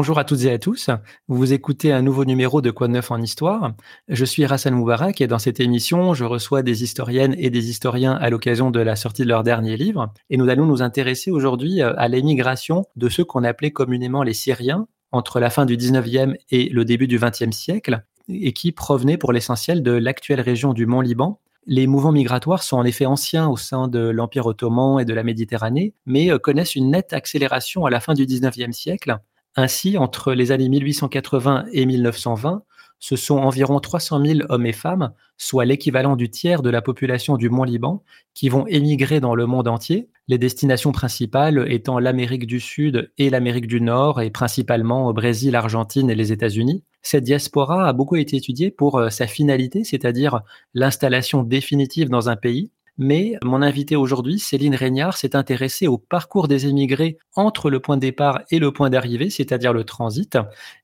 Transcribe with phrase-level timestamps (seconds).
[0.00, 0.88] Bonjour à toutes et à tous.
[1.28, 3.74] Vous écoutez un nouveau numéro de Quoi de neuf en histoire.
[4.08, 8.14] Je suis Rassan Moubarak et dans cette émission, je reçois des historiennes et des historiens
[8.14, 10.10] à l'occasion de la sortie de leur dernier livre.
[10.30, 14.32] Et nous allons nous intéresser aujourd'hui euh, à l'émigration de ceux qu'on appelait communément les
[14.32, 19.18] Syriens entre la fin du 19e et le début du 20e siècle et qui provenaient
[19.18, 23.58] pour l'essentiel de l'actuelle région du Mont-Liban, les mouvements migratoires sont en effet anciens au
[23.58, 27.90] sein de l'Empire ottoman et de la Méditerranée, mais euh, connaissent une nette accélération à
[27.90, 29.18] la fin du 19e siècle
[29.56, 32.62] ainsi, entre les années 1880 et 1920,
[33.00, 37.36] ce sont environ 300 000 hommes et femmes, soit l'équivalent du tiers de la population
[37.36, 42.60] du Mont-Liban, qui vont émigrer dans le monde entier, les destinations principales étant l'Amérique du
[42.60, 46.84] Sud et l'Amérique du Nord, et principalement au Brésil, l'Argentine et les États-Unis.
[47.02, 50.42] Cette diaspora a beaucoup été étudiée pour euh, sa finalité, c'est-à-dire
[50.74, 56.48] l'installation définitive dans un pays, mais mon invité aujourd'hui, Céline Régnard, s'est intéressée au parcours
[56.48, 60.38] des émigrés entre le point de départ et le point d'arrivée, c'est-à-dire le transit.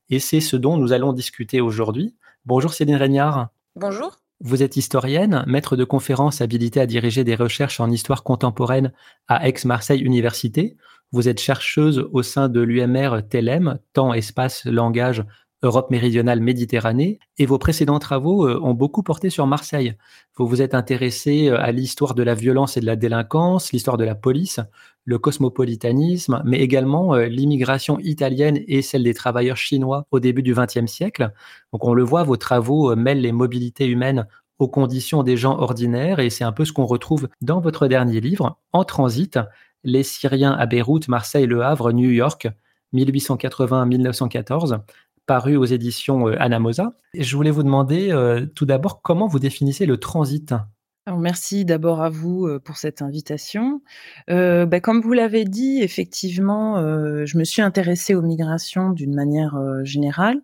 [0.09, 2.15] Et c'est ce dont nous allons discuter aujourd'hui.
[2.45, 3.49] Bonjour Céline Régnard.
[3.75, 4.19] Bonjour.
[4.39, 8.93] Vous êtes historienne, maître de conférences habilitée à diriger des recherches en histoire contemporaine
[9.27, 10.77] à Aix-Marseille Université.
[11.11, 15.25] Vous êtes chercheuse au sein de l'UMR TELEM, temps, espace, langage,
[15.63, 19.95] Europe méridionale, Méditerranée, et vos précédents travaux euh, ont beaucoup porté sur Marseille.
[20.35, 23.97] Vous vous êtes intéressé euh, à l'histoire de la violence et de la délinquance, l'histoire
[23.97, 24.59] de la police,
[25.05, 30.53] le cosmopolitanisme, mais également euh, l'immigration italienne et celle des travailleurs chinois au début du
[30.53, 31.33] XXe siècle.
[31.73, 34.27] Donc on le voit, vos travaux mêlent les mobilités humaines
[34.59, 38.21] aux conditions des gens ordinaires, et c'est un peu ce qu'on retrouve dans votre dernier
[38.21, 39.39] livre, En transit,
[39.83, 42.47] les Syriens à Beyrouth, Marseille, Le Havre, New York,
[42.93, 44.79] 1880-1914
[45.27, 46.93] paru aux éditions euh, Anamosa.
[47.13, 50.53] Je voulais vous demander euh, tout d'abord comment vous définissez le transit?
[51.15, 53.81] Merci d'abord à vous euh, pour cette invitation.
[54.27, 56.77] Bah, comme vous l'avez dit, effectivement,
[57.25, 60.41] je me suis intéressée aux migrations d'une manière générale,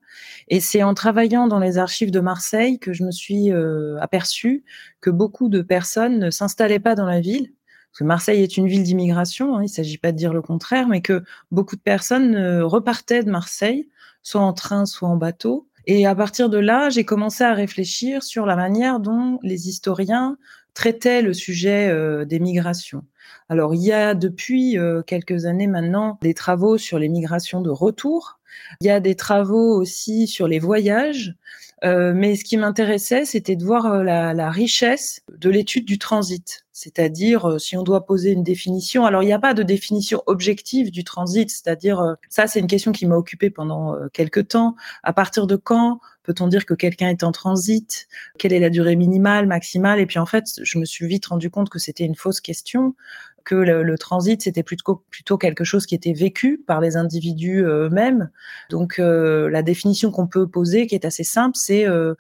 [0.47, 3.51] et c'est en travaillant dans les archives de Marseille que je me suis
[4.00, 4.63] aperçue
[5.01, 7.51] que beaucoup de personnes ne s'installaient pas dans la ville.
[7.91, 10.41] Parce que Marseille est une ville d'immigration, hein, il ne s'agit pas de dire le
[10.41, 13.89] contraire, mais que beaucoup de personnes repartaient de Marseille
[14.23, 15.67] soit en train, soit en bateau.
[15.85, 20.38] Et à partir de là, j'ai commencé à réfléchir sur la manière dont les historiens
[20.73, 23.03] traitaient le sujet euh, des migrations.
[23.50, 27.69] Alors, il y a depuis euh, quelques années maintenant des travaux sur les migrations de
[27.69, 28.39] retour.
[28.81, 31.35] Il y a des travaux aussi sur les voyages.
[31.83, 36.62] Euh, mais ce qui m'intéressait, c'était de voir la, richesse de l'étude du transit.
[36.73, 40.22] C'est-à-dire, euh, si on doit poser une définition, alors il n'y a pas de définition
[40.25, 44.75] objective du transit, c'est-à-dire, ça c'est une question qui m'a occupée pendant quelques temps.
[45.03, 48.07] À partir de quand peut-on dire que quelqu'un est en transit?
[48.39, 50.00] Quelle est la durée minimale, maximale?
[50.00, 52.95] Et puis en fait, je me suis vite rendu compte que c'était une fausse question
[53.44, 58.29] que le, transit c'était plutôt quelque chose qui était vécu par les individus eux-mêmes.
[58.69, 62.16] Donc euh, la définition qu'on peut poser, qui est assez simple, c'est euh,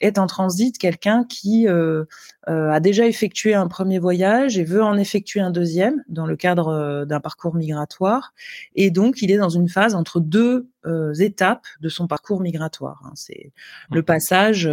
[0.00, 2.04] est en transit quelqu'un qui euh,
[2.46, 7.04] a déjà effectué un premier voyage et veut en effectuer un deuxième dans le cadre
[7.04, 8.32] d'un parcours migratoire.
[8.74, 10.68] Et donc, il est dans une phase entre deux
[11.18, 13.02] étapes de son parcours migratoire.
[13.04, 13.12] Hein.
[13.14, 13.52] C'est
[13.90, 14.68] le passage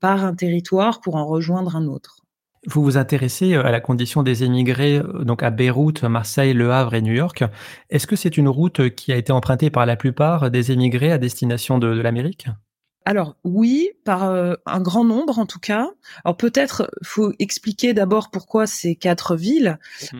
[0.00, 2.26] par un territoire pour en rejoindre un autre.
[2.66, 6.72] Vous vous intéressez euh, à la condition des émigrés euh, donc à Beyrouth, Marseille, Le
[6.72, 7.44] Havre et New York.
[7.90, 11.18] Est-ce que c'est une route qui a été empruntée par la plupart des émigrés à
[11.18, 12.48] destination de, l'Amérique?
[13.06, 15.88] Alors oui, par euh, un grand nombre en tout cas.
[16.24, 19.78] Alors peut-être faut expliquer d'abord pourquoi ces quatre villes.
[20.12, 20.18] Mmh.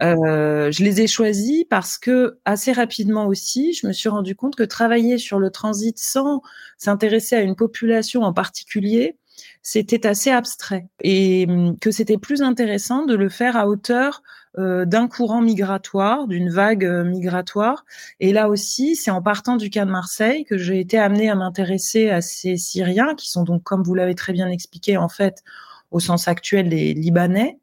[0.70, 4.62] je les ai choisies parce que assez rapidement aussi, je me suis rendu compte que
[4.62, 6.42] travailler sur le transit sans
[6.78, 9.16] s'intéresser à une population en particulier,
[9.62, 14.45] c'était assez abstrait et hum, que c'était plus intéressant de le faire à hauteur euh,
[14.56, 17.84] d'un courant migratoire, d'une vague euh, migratoire.
[18.20, 21.34] Et là aussi, c'est en partant du cas de Marseille que j'ai été amenée à
[21.34, 25.42] m'intéresser à ces Syriens qui sont donc, comme vous l'avez très bien expliqué, en fait,
[25.90, 27.58] au sens actuel, les Libanais.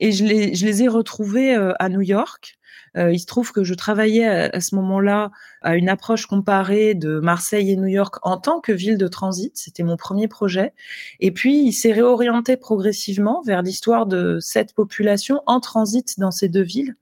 [0.00, 2.61] Et je les, je les ai retrouvés euh, à New York euh,
[2.96, 5.30] il se trouve que je travaillais à, ce moment-là
[5.62, 9.52] à une approche comparée de Marseille et New York en tant que ville de transit.
[9.56, 10.72] C'était mon premier projet.
[11.20, 16.48] Et puis, il s'est réorienté progressivement vers l'histoire de cette population en transit dans ces
[16.48, 16.96] deux villes.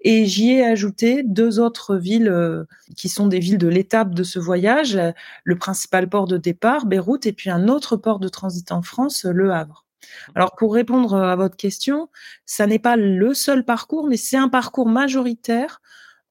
[0.00, 2.64] Et j'y ai ajouté deux autres villes euh,
[2.96, 4.98] qui sont des villes de l'étape de ce voyage,
[5.44, 9.24] le principal port de départ, Beyrouth, et puis un autre port de transit en France,
[9.24, 9.87] Le Havre.
[10.34, 12.08] Alors pour répondre à votre question,
[12.46, 15.80] ça n'est pas le seul parcours, mais c'est un parcours majoritaire,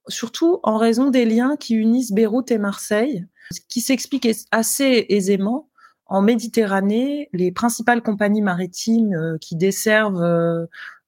[0.07, 5.69] surtout en raison des liens qui unissent Beyrouth et Marseille, ce qui s'explique assez aisément.
[6.09, 10.67] En Méditerranée, les principales compagnies maritimes euh, qui desservent euh, euh,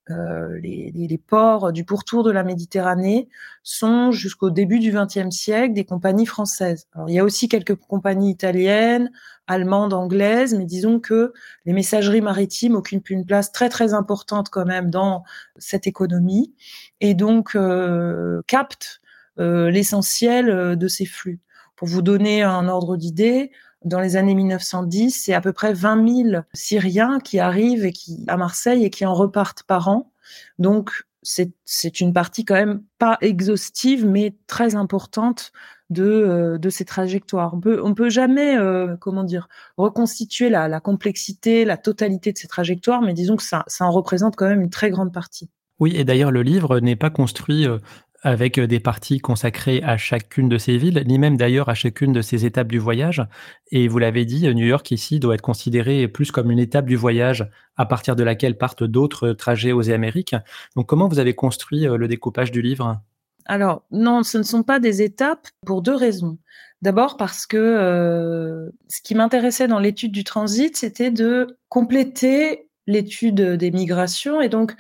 [0.09, 3.29] les, les, ports du pourtour de la Méditerranée
[3.63, 6.87] sont jusqu'au début du XXe siècle des compagnies françaises.
[6.93, 9.11] Alors, il y a aussi quelques compagnies italiennes,
[9.47, 11.33] allemandes, anglaises, mais disons que
[11.65, 15.23] les messageries maritimes occupent une place très très importante quand même dans
[15.57, 16.53] cette économie
[17.01, 19.01] et donc euh, captent
[19.39, 21.39] euh, l'essentiel de ces flux.
[21.75, 23.51] Pour vous donner un ordre d'idée,
[23.85, 28.23] dans les années 1910, c'est à peu près 20 000 Syriens qui arrivent et qui,
[28.27, 30.11] à Marseille et qui en repartent par an.
[30.57, 30.91] Donc,
[31.21, 35.51] c'est une partie quand même pas exhaustive, mais très importante
[35.89, 37.53] de, euh, de ces trajectoires.
[37.53, 42.37] On peut, on peut jamais, euh, comment dire, reconstituer la, la, complexité, la totalité de
[42.37, 45.49] ces trajectoires, mais disons que ça, ça en représente quand même une très grande partie.
[45.79, 47.79] Oui, et d'ailleurs, le livre n'est pas construit euh,
[48.21, 52.11] avec euh, des parties consacrées à chacune de ces villes, ni même d'ailleurs à chacune
[52.13, 53.23] de ces étapes du voyage.
[53.71, 56.95] Et vous l'avez dit, New York ici doit être considéré plus comme une étape du
[56.95, 60.35] voyage à partir de laquelle partent d'autres trajets aux Amériques.
[60.75, 63.01] Donc comment vous avez construit euh, le découpage du livre?
[63.45, 66.37] Alors non, ce ne sont pas des étapes pour deux raisons.
[66.81, 73.41] D'abord parce que euh, ce qui m'intéressait dans l'étude du transit, c'était de compléter l'étude
[73.41, 74.75] des migrations et donc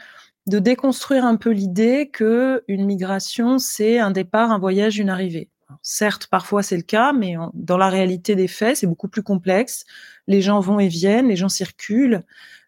[0.49, 5.49] de déconstruire un peu l'idée que une migration, c'est un départ, un voyage, une arrivée.
[5.81, 9.85] certes, parfois c'est le cas, mais dans la réalité des faits, c'est beaucoup plus complexe.
[10.27, 12.23] Les gens vont et viennent, les gens circulent,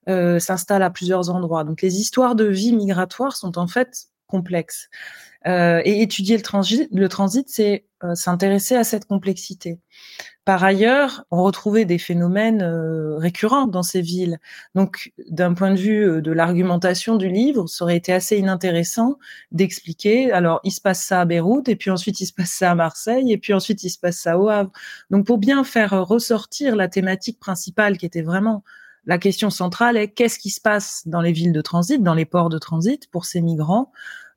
[0.10, 1.64] euh, s'installent à plusieurs endroits.
[1.64, 4.90] Donc les histoires de vie migratoire sont en fait complexes.
[5.48, 9.80] Euh, et étudier le transit, le transit, c'est euh, s'intéresser à cette complexité.
[10.52, 14.38] Par ailleurs, on retrouvait des phénomènes euh, récurrents dans ces villes.
[14.76, 19.18] Donc, d'un point de vue euh, de l'argumentation du livre, ça aurait été assez inintéressant
[19.54, 20.30] d'expliquer.
[20.34, 22.76] Alors, il se passe ça à Beyrouth, et puis ensuite il se passe ça à
[22.76, 24.74] Marseille, et puis ensuite il se passe ça au Havre.
[25.10, 28.62] Donc, pour bien faire ressortir la thématique principale, qui était vraiment
[29.06, 32.26] la question centrale, est qu'est-ce qui se passe dans les villes de transit, dans les
[32.26, 33.90] ports de transit pour ces migrants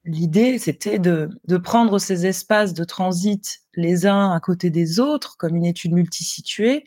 [0.07, 1.31] L'idée, c'était de,
[1.63, 6.85] prendre ces espaces de transit les uns à côté des autres, comme une étude multisituée,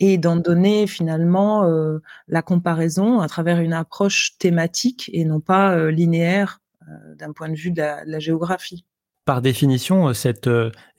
[0.00, 5.76] et d'en donner finalement euh, la comparaison à travers une approche thématique et non pas
[5.76, 8.84] euh, linéaire euh, d'un point de vue de la, de la, géographie.
[9.24, 10.48] Par définition, cette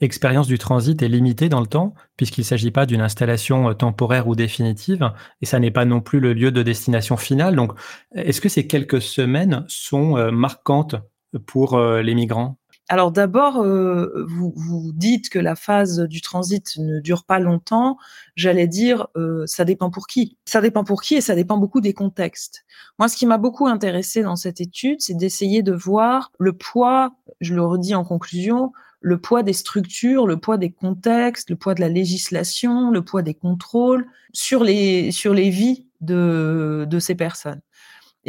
[0.00, 4.28] expérience du transit est limitée dans le temps, puisqu'il ne s'agit pas d'une installation temporaire
[4.28, 5.10] ou définitive,
[5.40, 7.56] et ça n'est pas non plus le lieu de destination finale.
[7.56, 7.72] Donc,
[8.14, 10.96] est-ce que ces quelques semaines sont marquantes
[11.46, 12.58] pour euh, les migrants?
[12.90, 17.98] Alors d'abord, euh, vous, dites que la phase du transit ne dure pas longtemps.
[18.34, 20.38] J'allais dire, euh, ça dépend pour qui.
[20.46, 22.64] Ça dépend pour qui et ça dépend beaucoup des contextes.
[22.98, 27.12] Moi, ce qui m'a beaucoup intéressé dans cette étude, c'est d'essayer de voir le poids,
[27.42, 31.74] je le redis en conclusion, le poids des structures, le poids des contextes, le poids
[31.74, 37.14] de la législation, le poids des contrôles sur les sur les vies de de ces
[37.14, 37.60] personnes.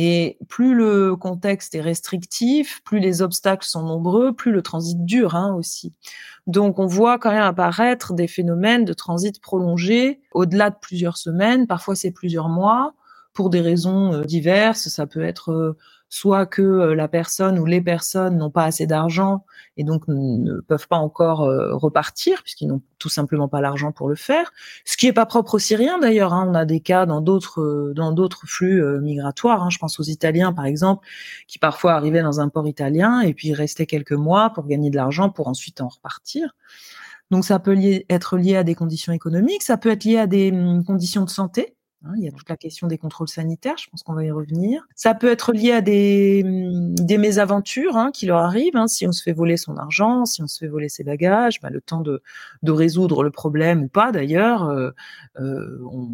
[0.02, 5.36] Et plus le contexte est restrictif, plus les obstacles sont nombreux, plus le transit dure
[5.36, 5.92] hein, aussi.
[6.48, 11.68] Donc on voit quand même apparaître des phénomènes de transit prolongé au-delà de plusieurs semaines,
[11.68, 12.94] parfois c'est plusieurs mois,
[13.34, 14.88] pour des raisons euh, diverses.
[14.88, 15.78] Ça peut être euh,
[16.10, 19.46] soit que euh, la personne ou les personnes n'ont pas assez d'argent
[19.78, 24.10] et donc ne peuvent pas encore euh, repartir puisqu'ils n'ont tout simplement pas l'argent pour
[24.10, 24.52] le faire.
[24.86, 26.34] Ce qui est pas propre aux Syriens d'ailleurs.
[26.34, 26.48] Hein.
[26.50, 29.64] On a des cas dans d'autres euh, dans d'autres flux migratoires.
[29.64, 29.70] Hein.
[29.70, 31.08] Je pense aux Italiens par exemple
[31.48, 34.96] qui parfois arrivaient dans un port italien et puis restaient quelques mois pour gagner de
[34.96, 36.56] l'argent pour ensuite en repartir.
[37.30, 37.78] Donc ça peut
[38.10, 41.30] être lié à des conditions économiques, ça peut être lié à des hum, conditions de
[41.30, 41.76] santé.
[42.06, 44.32] Hein, il y a toute la question des contrôles sanitaires, je pense qu'on va y
[44.32, 44.88] revenir.
[44.96, 48.78] Ça peut être lié à des, des mésaventures hein, qui leur arrivent.
[48.78, 51.60] Hein, si on se fait voler son argent, si on se fait voler ses bagages,
[51.60, 52.22] bah, le temps de,
[52.64, 54.92] de résoudre le problème ou pas d'ailleurs, euh,
[55.42, 56.08] euh, on,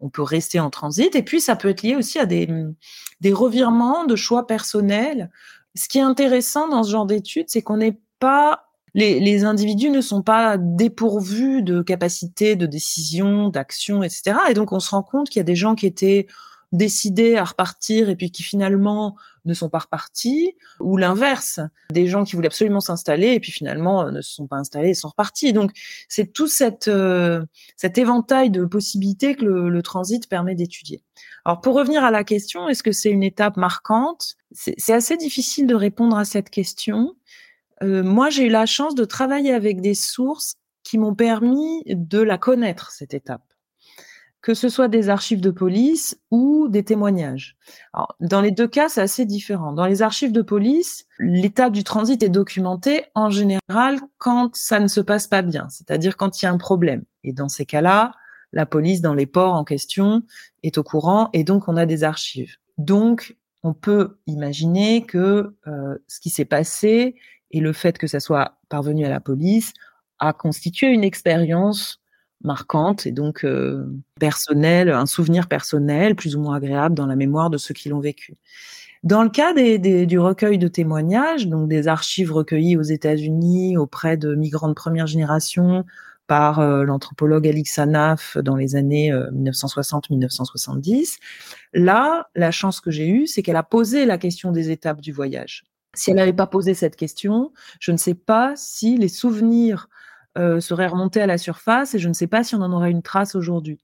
[0.00, 1.14] on, peut rester en transit.
[1.14, 2.74] Et puis ça peut être lié aussi à des, hum,
[3.20, 5.30] des revirements de choix personnels.
[5.74, 10.00] Ce qui est intéressant dans ce genre d'études, c'est qu'on n'est pas les, individus ne
[10.00, 14.36] sont pas dépourvus de capacités de décision, d'action, etc.
[14.50, 16.26] Et donc on se rend compte qu'il y a des gens qui étaient
[16.72, 22.24] décidés à repartir et puis qui finalement ne sont pas repartis, ou l'inverse, des gens
[22.24, 25.08] qui voulaient absolument s'installer et puis finalement euh, ne se sont pas installés et sont
[25.08, 25.52] repartis.
[25.52, 25.72] Donc
[26.08, 26.48] c'est tout
[26.88, 27.44] euh,
[27.76, 31.02] cet éventail de possibilités que le, le transit permet d'étudier.
[31.44, 34.36] Alors pour revenir à la question, est-ce que c'est une étape marquante?
[34.52, 37.14] C'est assez difficile de répondre à cette question
[37.82, 42.20] euh, moi, j'ai eu la chance de travailler avec des sources qui m'ont permis de
[42.20, 43.42] la connaître, cette étape.
[44.42, 47.58] Que ce soit des archives de police ou des témoignages.
[48.20, 49.72] Dans les deux cas, c'est assez différent.
[49.72, 54.88] Dans les archives de police, l'étape du transit est documentée en général quand ça ne
[54.88, 57.04] se passe pas bien, c'est-à-dire quand il y a un problème.
[57.22, 58.12] Et dans ces cas-là,
[58.52, 60.22] la police dans les ports en question
[60.62, 62.56] est au courant et donc on a des archives.
[62.78, 65.54] Donc, on peut imaginer que
[66.08, 67.14] ce qui s'est passé
[67.50, 69.72] et le fait que ça soit parvenu à la police
[70.18, 72.00] a constitué une expérience
[72.42, 73.46] marquante et donc
[74.18, 78.00] personnelle, un souvenir personnel plus ou moins agréable dans la mémoire de ceux qui l'ont
[78.00, 78.36] vécu.
[79.02, 84.34] Dans le cas du recueil de témoignages, donc des archives recueillies aux États-Unis auprès de
[84.34, 85.84] migrants de première génération
[86.26, 91.18] par l'anthropologue Alix Anaf dans les années 1960-1970,
[91.72, 95.12] là, la chance que j'ai eue, c'est qu'elle a posé la question des étapes du
[95.12, 95.64] voyage.
[95.94, 99.88] Si elle n'avait pas posé cette question, je ne sais pas si les souvenirs
[100.36, 103.02] seraient remontés à la surface et je ne sais pas si on en aurait une
[103.02, 103.80] trace aujourd'hui.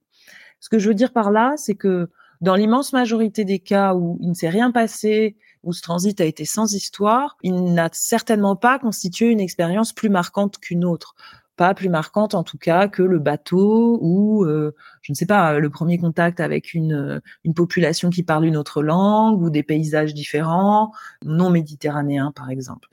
[0.61, 2.09] Ce que je veux dire par là, c'est que
[2.41, 6.25] dans l'immense majorité des cas où il ne s'est rien passé, où ce transit a
[6.25, 11.15] été sans histoire, il n'a certainement pas constitué une expérience plus marquante qu'une autre.
[11.57, 15.59] Pas plus marquante en tout cas que le bateau ou, euh, je ne sais pas,
[15.59, 20.13] le premier contact avec une, une population qui parle une autre langue ou des paysages
[20.15, 20.93] différents,
[21.25, 22.89] non méditerranéens par exemple.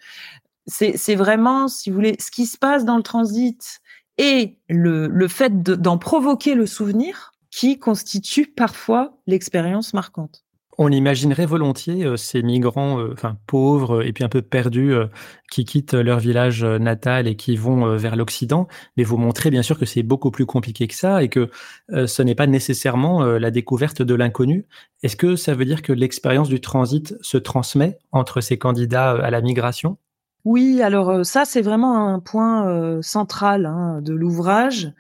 [0.66, 3.82] C'est vraiment, si vous voulez, ce qui se passe dans le transit
[4.18, 10.43] et le, le fait d'en provoquer le souvenir, qui constitue parfois l'expérience marquante.
[10.78, 13.16] On imaginerait volontiers euh, ces migrants, euh,
[13.48, 15.08] pauvres et puis un peu perdus, euh,
[15.52, 18.68] qui quittent leur village natal et qui vont vers l'Occident.
[18.98, 21.52] Mais vous montrez bien sûr que c'est beaucoup plus compliqué que ça et que
[21.92, 24.66] ce n'est pas nécessairement la découverte de l'inconnu.
[25.04, 29.30] Est-ce que ça veut dire que l'expérience du transit se transmet entre ces candidats à
[29.30, 29.98] la migration?
[30.44, 34.92] Oui, alors ça c'est vraiment un point central hein, de l'ouvrage.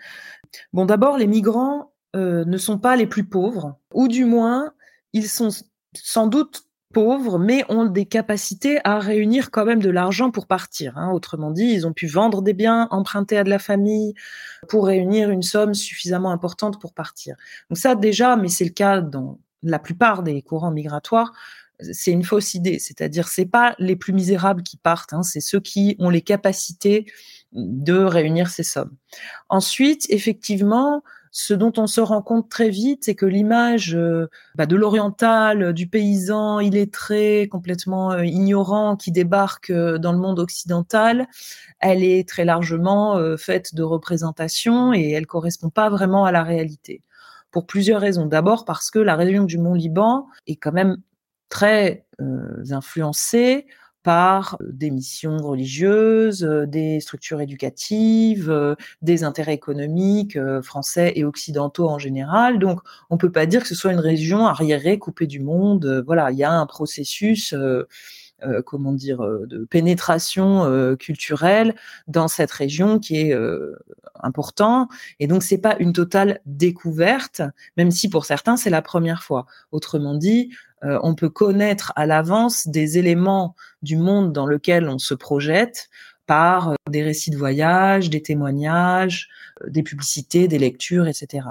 [0.71, 4.71] Bon, d'abord, les migrants ne sont pas les plus pauvres, ou du moins,
[5.13, 5.49] ils sont
[5.95, 10.97] sans doute pauvres, mais ont des capacités à réunir quand même de l'argent pour partir.
[10.97, 11.11] Hein.
[11.11, 14.13] Autrement dit, ils ont pu vendre des biens, emprunter à de la famille
[14.69, 17.35] pour réunir une somme suffisamment importante pour partir.
[17.69, 21.33] Donc ça déjà, mais c'est le cas dans la plupart des courants migratoires,
[21.91, 22.79] c'est une fausse idée.
[22.79, 27.05] C'est-à-dire, c'est pas les plus misérables qui partent, hein, c'est ceux qui ont les capacités
[27.53, 28.95] de réunir ces sommes.
[29.49, 31.03] Ensuite, effectivement,
[31.35, 35.73] ce dont on se rend compte très vite, c'est que l'image euh, bah, de l'oriental,
[35.73, 41.27] du paysan illettré, complètement euh, ignorant, qui débarque euh, dans le monde occidental,
[41.79, 47.01] elle est très largement faite de représentations et elle correspond pas vraiment à la réalité.
[47.51, 48.27] Pour plusieurs raisons.
[48.27, 50.97] D'abord parce que la région du Mont Liban est quand même
[51.49, 52.05] très
[52.71, 53.65] influencée
[54.03, 62.59] par des missions religieuses, des structures éducatives, des intérêts économiques français et occidentaux en général.
[62.59, 66.03] Donc, on peut pas dire que ce soit une région arriérée, coupée du monde.
[66.05, 67.55] Voilà, il y a un processus.
[68.65, 71.75] Comment dire, de pénétration culturelle
[72.07, 73.37] dans cette région qui est
[74.21, 74.87] important.
[75.19, 77.41] Et donc, c'est pas une totale découverte,
[77.77, 79.45] même si pour certains, c'est la première fois.
[79.71, 80.51] Autrement dit,
[80.83, 85.89] euh, on peut connaître à l'avance des éléments du monde dans lequel on se projette
[86.25, 89.29] par euh, des récits de voyage, des témoignages,
[89.63, 91.47] euh, des publicités, des lectures, etc.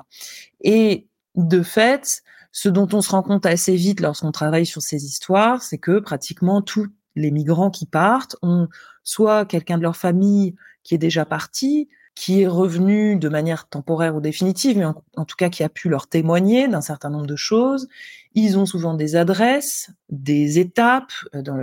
[0.62, 2.22] Et de fait,
[2.52, 5.98] ce dont on se rend compte assez vite lorsqu'on travaille sur ces histoires, c'est que
[5.98, 8.68] pratiquement tous les migrants qui partent ont
[9.04, 14.14] soit quelqu'un de leur famille qui est déjà parti, qui est revenu de manière temporaire
[14.14, 17.36] ou définitive, mais en, tout cas qui a pu leur témoigner d'un certain nombre de
[17.36, 17.88] choses.
[18.34, 21.56] Ils ont souvent des adresses, des étapes euh, dans,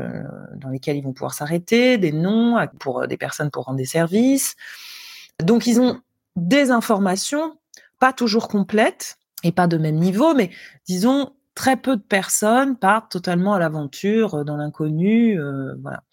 [0.56, 3.86] dans lesquelles ils vont pouvoir s'arrêter, des noms pour euh, des personnes pour rendre des
[3.86, 4.56] services.
[5.44, 6.02] Donc ils ont
[6.36, 7.58] des informations,
[8.00, 10.50] pas toujours complètes et pas de même niveau, mais
[10.88, 16.04] disons très peu de personnes partent totalement à l'aventure euh, dans l'inconnu, euh, voilà.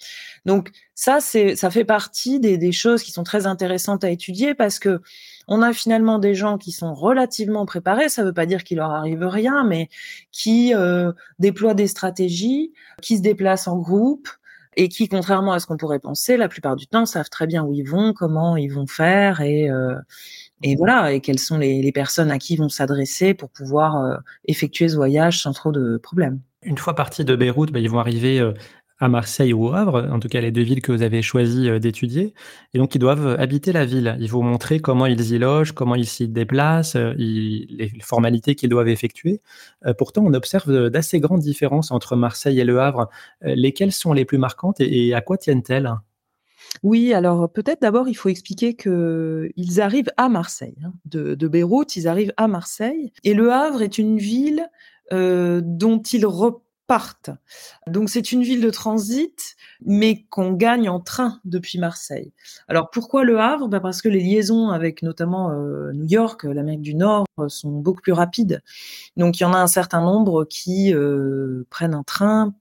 [0.45, 4.54] Donc ça, c'est, ça fait partie des, des, choses qui sont très intéressantes à étudier
[4.54, 5.00] parce que
[5.47, 8.09] on a finalement des gens qui sont relativement préparés.
[8.09, 9.88] Ça ne veut pas dire qu'il leur arrive rien, mais
[10.33, 14.28] qui euh, déploient des stratégies, qui se déplacent en groupe
[14.76, 17.64] et qui, contrairement à ce qu'on pourrait penser, la plupart du temps savent très bien
[17.64, 19.95] où ils vont, comment ils vont faire et euh,
[20.62, 24.16] et voilà, et quelles sont les, personnes à qui ils vont s'adresser pour pouvoir euh,
[24.46, 26.40] effectuer ce voyage sans trop de problèmes.
[26.62, 28.52] Une fois partis de Beyrouth, bah, ils vont arriver euh,
[28.98, 31.68] à Marseille ou au Havre, en tout cas les deux villes que vous avez choisi
[31.68, 32.32] euh, d'étudier.
[32.72, 34.16] Et donc, ils doivent habiter la ville.
[34.18, 38.88] Ils vont montrer comment ils y logent, comment ils s'y déplacent, les formalités qu'ils doivent
[38.88, 39.42] effectuer.
[39.98, 43.10] pourtant, on observe d'assez grandes différences entre Marseille et le Havre.
[43.42, 45.92] lesquelles sont les plus marquantes et à quoi tiennent-elles?
[46.83, 50.76] Oui, alors peut-être d'abord il faut expliquer qu'ils arrivent à Marseille.
[50.85, 50.92] Hein.
[51.04, 53.12] De, Beyrouth, ils arrivent à Marseille.
[53.25, 54.68] Et Le Havre est une ville
[55.12, 56.26] euh, dont ils
[56.87, 57.30] partent.
[57.87, 62.33] Donc c'est une ville de transit, mais qu'on gagne en train depuis Marseille.
[62.68, 63.68] Alors pourquoi le Havre?
[63.68, 67.71] Ben Parce que les liaisons avec notamment euh, New York, l'Amérique du Nord, euh, sont
[67.71, 68.62] beaucoup plus rapides.
[69.16, 72.54] Donc il y en a un certain nombre qui euh, prennent un train,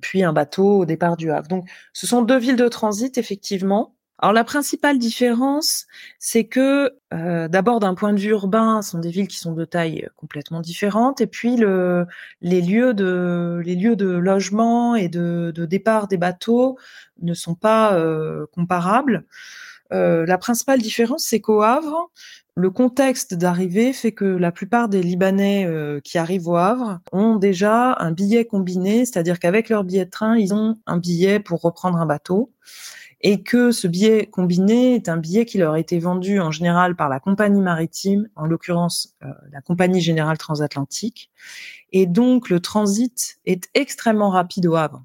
[0.00, 1.48] puis un bateau au départ du Havre.
[1.48, 3.94] Donc ce sont deux villes de transit, effectivement.
[4.20, 5.86] Alors la principale différence,
[6.18, 9.52] c'est que euh, d'abord d'un point de vue urbain, ce sont des villes qui sont
[9.52, 12.04] de taille complètement différente, et puis le,
[12.40, 16.78] les lieux de les lieux de logement et de, départ des bateaux
[17.22, 19.24] ne sont pas euh, comparables.
[19.92, 22.10] Euh, la principale différence, c'est qu'au Havre,
[22.54, 27.36] le contexte d'arrivée fait que la plupart des Libanais euh, qui arrivent au Havre ont
[27.36, 31.60] déjà un billet combiné, c'est-à-dire qu'avec leur billet de train, ils ont un billet pour
[31.60, 32.52] reprendre un bateau
[33.20, 36.94] et que ce billet combiné est un billet qui leur a été vendu en général
[36.94, 41.30] par la compagnie maritime, en l'occurrence euh, la compagnie générale transatlantique.
[41.92, 45.02] Et donc le transit est extrêmement rapide au Havre.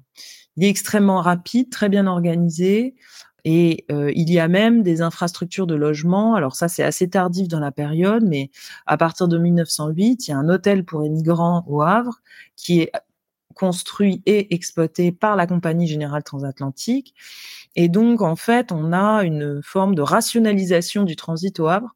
[0.56, 2.94] Il est extrêmement rapide, très bien organisé.
[3.44, 6.34] Et euh, il y a même des infrastructures de logement.
[6.34, 8.50] Alors ça, c'est assez tardif dans la période, mais
[8.86, 12.20] à partir de 1908, il y a un hôtel pour les migrants au Havre
[12.56, 12.92] qui est
[13.54, 17.14] construit et exploité par la Compagnie Générale Transatlantique.
[17.76, 21.94] Et donc, en fait, on a une forme de rationalisation du transit au Havre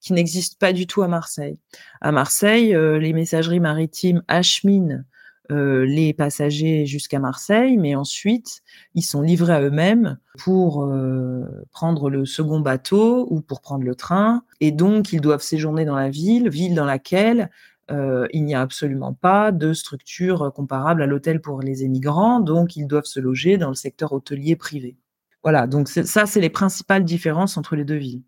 [0.00, 1.58] qui n'existe pas du tout à Marseille.
[2.00, 5.04] À Marseille, euh, les messageries maritimes acheminent
[5.50, 8.62] euh, les passagers jusqu'à Marseille, mais ensuite,
[8.94, 13.94] ils sont livrés à eux-mêmes pour euh, prendre le second bateau ou pour prendre le
[13.94, 14.42] train.
[14.60, 17.50] Et donc, ils doivent séjourner dans la ville, ville dans laquelle
[17.90, 22.76] euh, il n'y a absolument pas de structure comparable à l'hôtel pour les émigrants, donc
[22.76, 24.96] ils doivent se loger dans le secteur hôtelier privé.
[25.42, 28.22] Voilà, donc ça, c'est les principales différences entre les deux villes.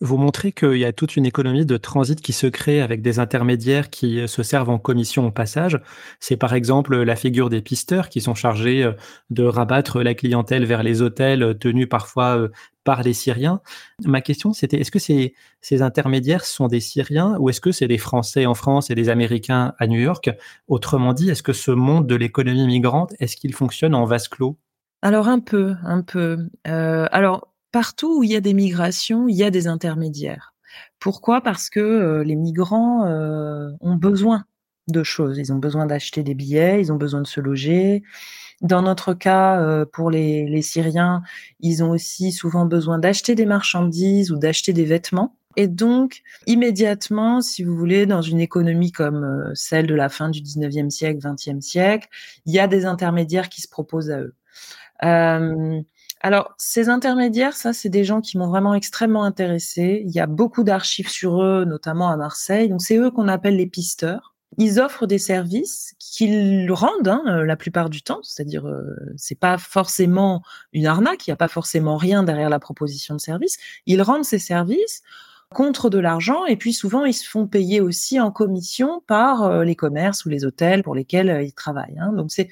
[0.00, 3.18] Vous montrez qu'il y a toute une économie de transit qui se crée avec des
[3.18, 5.80] intermédiaires qui euh, se servent en commission au passage.
[6.20, 8.92] C'est par exemple la figure des pisteurs qui sont chargés euh,
[9.30, 12.48] de rabattre la clientèle vers les hôtels euh, tenus parfois
[12.84, 13.60] par les Syriens.
[14.04, 17.86] Ma question, c'était est-ce que ces, ces intermédiaires sont des Syriens ou est-ce que c'est
[17.86, 20.30] des Français en France et des Américains à New York?
[20.66, 24.58] Autrement dit, est-ce que ce monde de l'économie migrante, est-ce qu'il fonctionne en vase clos?
[25.02, 26.48] Alors un peu, un peu.
[26.64, 30.54] alors partout où il y a des migrations, il y a des intermédiaires.
[31.00, 31.40] Pourquoi?
[31.40, 34.44] Parce que euh, les migrants euh, ont besoin
[34.88, 35.38] de choses.
[35.38, 38.02] Ils ont besoin d'acheter des billets, ils ont besoin de se loger.
[38.60, 41.22] Dans notre cas, euh, pour les, les, Syriens,
[41.60, 45.36] ils ont aussi souvent besoin d'acheter des marchandises ou d'acheter des vêtements.
[45.56, 50.40] Et donc, immédiatement, si vous voulez, dans une économie comme celle de la fin du
[50.40, 52.08] 19e siècle, 20e siècle,
[52.46, 54.34] il y a des intermédiaires qui se proposent à eux.
[56.24, 60.04] Alors, ces intermédiaires, ça, c'est des gens qui m'ont vraiment extrêmement intéressé.
[60.06, 62.68] Il y a beaucoup d'archives sur eux, notamment à Marseille.
[62.68, 64.32] Donc, c'est eux qu'on appelle les pisteurs.
[64.56, 68.82] Ils offrent des services qu'ils rendent hein, euh, la plupart du temps, c'est-à-dire euh,
[69.16, 73.20] c'est pas forcément une arnaque, il n'y a pas forcément rien derrière la proposition de
[73.20, 73.56] service.
[73.86, 75.02] Ils rendent ces services
[75.52, 79.64] contre de l'argent et puis souvent ils se font payer aussi en commission par euh,
[79.64, 81.98] les commerces ou les hôtels pour lesquels euh, ils travaillent.
[82.00, 82.12] Hein.
[82.14, 82.48] Donc c'est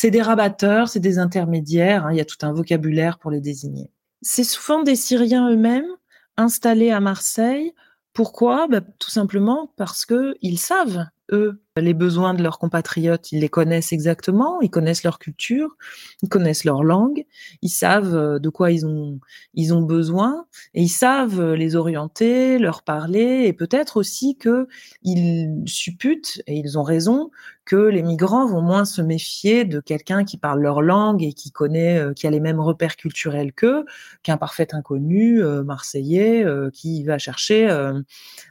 [0.00, 3.42] c'est des rabatteurs, c'est des intermédiaires, hein, il y a tout un vocabulaire pour les
[3.42, 3.90] désigner.
[4.22, 5.90] C'est souvent des Syriens eux-mêmes
[6.38, 7.74] installés à Marseille.
[8.14, 8.66] Pourquoi?
[8.66, 13.48] Bah, Tout simplement parce que ils savent eux les besoins de leurs compatriotes, ils les
[13.48, 15.76] connaissent exactement, ils connaissent leur culture,
[16.22, 17.24] ils connaissent leur langue,
[17.62, 19.20] ils savent euh, de quoi ils ont,
[19.54, 24.68] ils ont besoin et ils savent euh, les orienter, leur parler et peut-être aussi que
[25.02, 27.30] ils supputent et ils ont raison
[27.70, 31.52] que les migrants vont moins se méfier de quelqu'un qui parle leur langue et qui
[31.52, 33.84] connaît, euh, qui a les mêmes repères culturels qu'eux,
[34.24, 37.68] qu'un parfait inconnu marseillais qui va chercher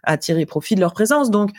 [0.03, 1.31] à tirer profit de leur présence.
[1.31, 1.51] Donc,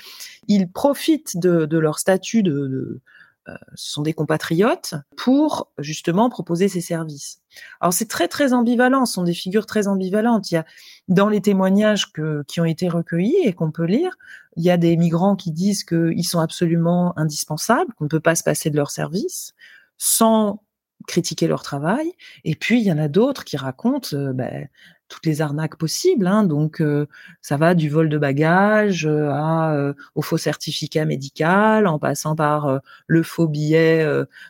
[0.48, 3.00] ils profitent de leur statut de, euh,
[3.46, 7.40] ce sont des compatriotes pour justement proposer ces services.
[7.80, 10.50] Alors c'est très très ambivalent, ce sont des figures très ambivalentes.
[10.50, 10.64] Il y a
[11.08, 14.16] dans les témoignages que, qui ont été recueillis et qu'on peut lire,
[14.56, 18.34] il y a des migrants qui disent qu'ils sont absolument indispensables, qu'on ne peut pas
[18.34, 19.54] se passer de leur service
[19.98, 20.62] sans
[21.06, 22.12] critiquer leur travail.
[22.44, 24.68] Et puis il y en a d'autres qui racontent, ben,
[25.08, 26.26] toutes les arnaques possibles.
[26.26, 27.06] Hein, donc, euh,
[27.42, 32.80] ça va du vol de bagages à, euh, au faux certificat médical, en passant par
[33.06, 34.06] le faux billet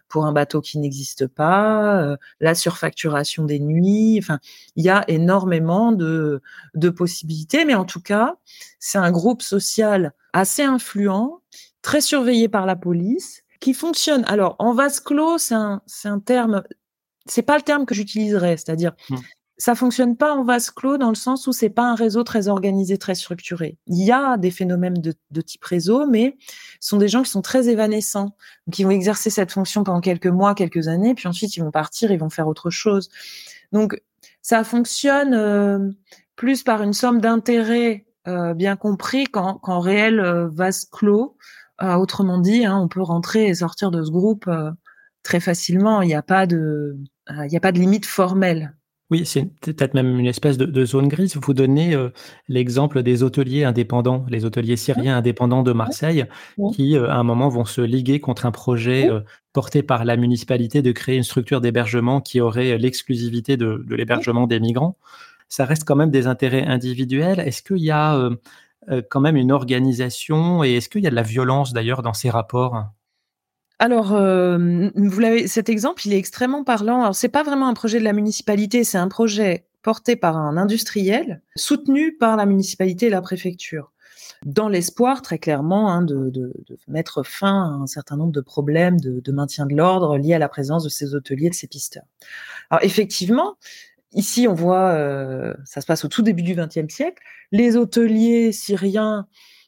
[0.08, 4.18] pour un bateau qui n'existe pas, la surfacturation des nuits.
[4.18, 4.38] Enfin,
[4.76, 6.42] il y a énormément de,
[6.74, 8.36] de possibilités, mais en tout cas,
[8.78, 11.40] c'est un groupe social assez influent,
[11.82, 14.24] très surveillé par la police, qui fonctionne.
[14.26, 16.62] Alors, en vase clos, c'est un, c'est un terme,
[17.26, 19.16] c'est pas le terme que j'utiliserais, c'est-à-dire, mmh
[19.60, 22.48] ça fonctionne pas en vase clos dans le sens où c'est pas un réseau très
[22.48, 23.76] organisé, très structuré.
[23.86, 26.38] Il y a des phénomènes de, de type réseau, mais
[26.80, 28.34] ce sont des gens qui sont très évanescents,
[28.72, 32.10] qui vont exercer cette fonction pendant quelques mois, quelques années, puis ensuite ils vont partir,
[32.10, 33.10] ils vont faire autre chose.
[33.70, 34.00] Donc
[34.40, 35.90] ça fonctionne euh,
[36.36, 41.36] plus par une somme d'intérêts euh, bien compris qu'en réel euh, vase clos.
[41.80, 44.50] Autrement dit, hein, on peut rentrer et sortir de ce groupe
[45.22, 46.02] très facilement.
[46.02, 48.74] Il n'y a pas de, il n'y a pas de limite formelle.
[49.10, 51.36] Oui, c'est peut-être même une espèce de, zone grise.
[51.36, 52.10] Vous donnez euh,
[52.48, 56.26] l'exemple des hôteliers indépendants, les hôteliers syriens indépendants de Marseille,
[56.74, 59.20] qui euh, à un moment vont se liguer contre un projet euh,
[59.52, 64.46] porté par la municipalité de créer une structure d'hébergement qui aurait l'exclusivité de, de l'hébergement
[64.46, 64.96] des migrants.
[65.48, 67.40] Ça reste quand même des intérêts individuels.
[67.40, 68.30] Est-ce qu'il y a
[69.10, 72.30] quand même une organisation et est-ce qu'il y a de la violence d'ailleurs dans ces
[72.30, 72.90] rapports?
[73.80, 77.00] Alors, euh, vous l'avez, cet exemple, il est extrêmement parlant.
[77.00, 80.58] Alors, c'est pas vraiment un projet de la municipalité, c'est un projet porté par un
[80.58, 83.92] industriel, soutenu par la municipalité et la préfecture,
[84.44, 86.52] dans l'espoir très clairement hein, de,
[86.88, 90.38] mettre fin à un certain nombre de problèmes de, de maintien de l'ordre liés à
[90.38, 92.04] la présence de ces hôteliers, de ces pisteurs.
[92.68, 93.56] Alors effectivement,
[94.12, 98.52] ici on voit, euh, ça se passe au tout début du XXe siècle, les hôteliers
[98.52, 99.26] syriens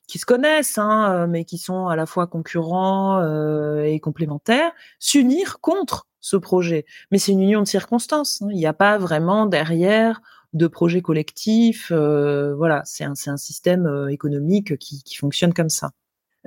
[0.09, 4.73] qui se connaissent, hein, euh, mais qui sont à la fois concurrents euh, et complémentaires,
[4.99, 6.87] s'unir contre ce projet.
[7.11, 8.43] Mais c'est une union de circonstances.
[8.43, 8.49] Hein.
[8.51, 10.21] Il n'y a pas vraiment derrière
[10.53, 11.91] de projet collectif.
[11.91, 15.93] Euh, voilà, c'est un, un, système euh, économique qui, qui, fonctionne comme ça.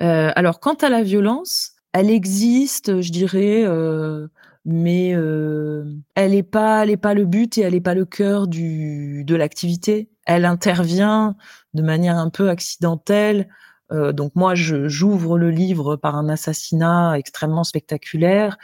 [0.01, 3.63] Euh, alors, quant à la violence, elle existe, je dirais,
[4.65, 5.09] mais
[6.15, 9.23] elle n'est pas, elle est pas le but et elle n'est pas le cœur du,
[9.23, 10.09] de l'activité.
[10.25, 11.35] Elle intervient
[11.73, 13.47] de manière un peu accidentelle.
[13.91, 18.57] Euh, donc moi, je j'ouvre le livre par un assassinat extrêmement spectaculaire,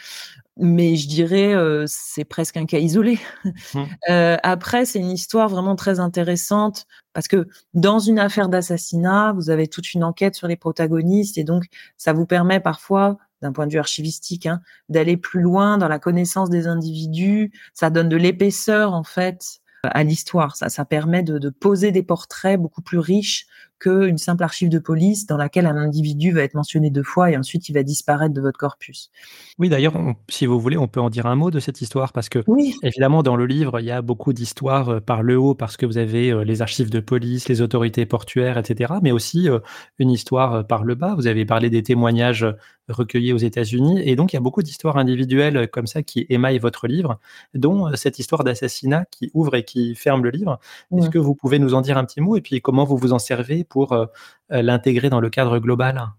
[0.58, 3.20] mais je dirais euh, c'est presque un cas isolé.
[3.46, 3.84] Mmh.
[4.10, 9.50] Euh, après, c'est une histoire vraiment très intéressante parce que dans une affaire d'assassinat, vous
[9.52, 11.66] avez toute une enquête sur les protagonistes et donc
[11.98, 16.00] ça vous permet parfois d'un point de vue archivistique, hein, d'aller plus loin dans la
[16.00, 17.52] connaissance des individus.
[17.74, 20.56] Ça donne de l'épaisseur en fait à l'histoire.
[20.56, 23.48] Ça, ça permet de, poser des portraits beaucoup plus riches
[23.82, 27.38] qu'une simple archive de police dans laquelle un individu va être mentionné deux fois et
[27.38, 29.10] ensuite il va disparaître de votre corpus.
[29.58, 29.96] Oui, d'ailleurs,
[30.30, 32.76] si vous voulez, on peut en dire un mot de cette histoire parce que, oui.
[32.84, 35.88] évidemment, dans le livre, il y a beaucoup d'histoires euh, par le haut parce que
[35.88, 39.60] vous avez euh, les archives de police, les autorités portuaires, etc., mais aussi euh,
[39.98, 41.16] une histoire par le bas.
[41.16, 42.46] Vous avez parlé des témoignages
[42.88, 46.60] recueillis aux États-Unis et donc il y a beaucoup d'histoires individuelles comme ça qui émaillent
[46.60, 47.20] votre livre,
[47.54, 50.60] dont cette histoire d'assassinat qui ouvre et qui ferme le livre.
[50.98, 53.14] Est-ce que vous pouvez nous en dire un petit mot et puis comment vous vous
[53.14, 54.06] en servez pour euh,
[54.52, 56.10] euh, l'intégrer dans le cadre global?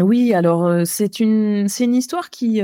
[0.00, 2.62] Oui, alors euh, c'est une une histoire qui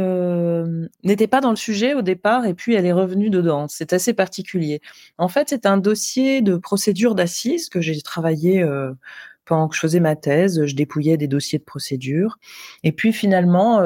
[1.04, 3.66] n'était pas dans le sujet au départ et puis elle est revenue dedans.
[3.68, 4.80] C'est assez particulier.
[5.18, 8.64] En fait, c'est un dossier de procédure d'assises que j'ai travaillé
[9.44, 10.64] pendant que je faisais ma thèse.
[10.64, 12.38] Je dépouillais des dossiers de procédure
[12.82, 13.82] et puis finalement.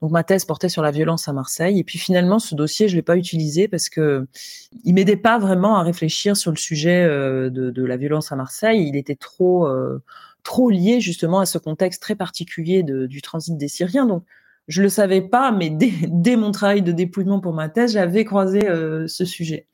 [0.00, 2.94] Donc ma thèse portait sur la violence à Marseille et puis finalement ce dossier je
[2.94, 4.26] l'ai pas utilisé parce que
[4.84, 8.86] il m'aidait pas vraiment à réfléchir sur le sujet de, de, la violence à Marseille.
[8.86, 9.66] Il était trop
[10.48, 14.06] trop lié justement à ce contexte très particulier du transit des Syriens.
[14.06, 14.24] Donc,
[14.66, 18.24] je le savais pas, mais dès, dès mon travail de dépouillement pour ma thèse, j'avais
[18.24, 19.66] croisé euh, ce sujet.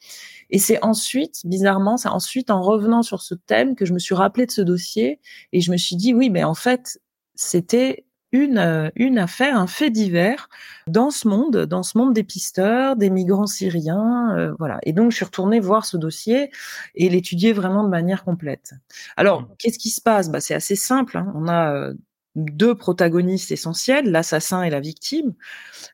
[0.50, 4.14] Et c'est ensuite, bizarrement, c'est ensuite en revenant sur ce thème que je me suis
[4.14, 5.20] rappelé de ce dossier
[5.52, 7.00] et je me suis dit, oui, mais en fait,
[7.34, 8.04] c'était
[8.34, 10.48] une, euh, une affaire, un fait divers
[10.88, 14.80] dans ce monde, dans ce monde des pisteurs, des migrants syriens, euh, voilà.
[14.82, 16.50] Et donc je suis retournée voir ce dossier
[16.96, 18.72] et l'étudier vraiment de manière complète.
[19.16, 19.48] Alors mmh.
[19.58, 20.30] qu'est-ce qui se passe?
[20.30, 21.16] Bah c'est assez simple.
[21.16, 21.32] Hein.
[21.36, 21.94] On a euh,
[22.34, 25.34] deux protagonistes essentiels, l'assassin et la victime.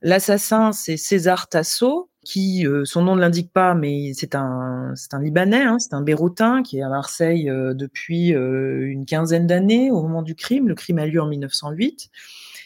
[0.00, 5.62] L'assassin, c'est César Tasso, qui, euh, son nom ne l'indique pas, mais c'est un, Libanais,
[5.62, 10.02] hein, c'est un Béroutin qui est à Marseille euh, depuis euh, une quinzaine d'années au
[10.02, 10.68] moment du crime.
[10.68, 12.10] Le crime a lieu en 1908.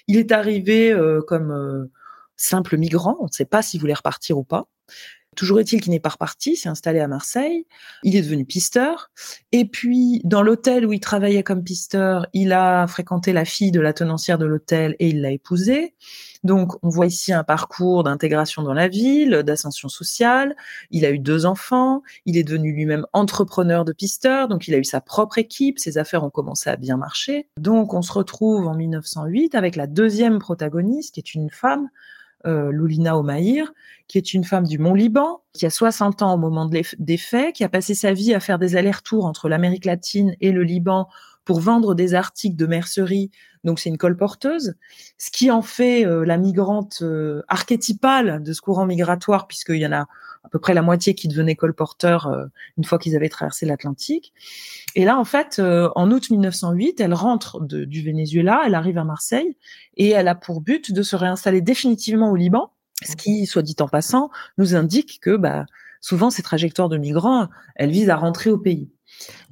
[0.09, 0.95] Il est arrivé
[1.27, 1.89] comme
[2.37, 4.67] simple migrant, on ne sait pas s'il voulait repartir ou pas.
[5.35, 7.67] Toujours est-il qu'il n'est pas reparti, s'est installé à Marseille.
[8.03, 9.11] Il est devenu pisteur.
[9.53, 13.81] Et puis, dans l'hôtel où il travaillait comme pisteur, il a fréquenté la fille de
[13.81, 15.95] la tenancière de l'hôtel et il l'a épousée.
[16.45, 20.55] Donc, on voit ici un parcours d'intégration dans la ville, d'ascension sociale.
[20.91, 22.03] Il a eu deux enfants.
[22.27, 24.49] Il est devenu lui-même entrepreneur de pisteur.
[24.49, 25.79] Donc, il a eu sa propre équipe.
[25.79, 27.49] Ses affaires ont commencé à bien marcher.
[27.57, 31.89] Donc, on se retrouve en 1908 avec la deuxième protagoniste, qui est une femme,
[32.47, 33.73] euh, Loulina Omaïr,
[34.09, 37.65] qui est une femme du Mont-Liban, qui a 60 ans au moment des faits, qui
[37.65, 41.09] a passé sa vie à faire des allers-retours entre l'Amérique latine et le Liban
[41.45, 43.31] pour vendre des articles de mercerie.
[43.65, 44.75] Donc c'est une colporteuse,
[45.19, 49.87] ce qui en fait euh, la migrante euh, archétypale de ce courant migratoire, puisqu'il y
[49.87, 50.07] en a
[50.45, 52.45] à peu près la moitié qui devenaient colporteurs euh,
[52.77, 54.35] une fois qu'ils avaient traversé l'Atlantique.
[54.95, 59.57] Et là, en fait, en août 1908, elle rentre du Venezuela, elle arrive à Marseille,
[59.97, 62.71] et elle a pour but de se réinstaller définitivement au Liban,
[63.03, 65.65] ce qui, soit dit en passant, nous indique que bah,
[66.01, 68.91] souvent ces trajectoires de migrants, elles visent à rentrer au pays.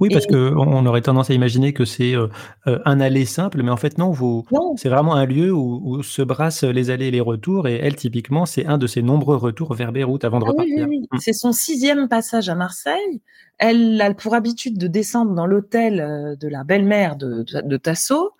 [0.01, 2.29] Oui, parce que on aurait tendance à imaginer que c'est euh,
[2.67, 4.45] euh, un aller simple, mais en fait non, vous,
[4.77, 7.69] c'est vraiment un lieu où, se brassent les allées et les retours.
[7.69, 10.89] Et elle, typiquement, c'est un de ses nombreux retours vers Beyrouth avant de ah repartir.
[10.89, 11.19] Oui, mmh.
[11.21, 13.23] C'est son sixième passage à Marseille.
[13.59, 18.33] Elle a pour habitude de descendre dans l'hôtel euh, de la belle-mère de, de, Tasso,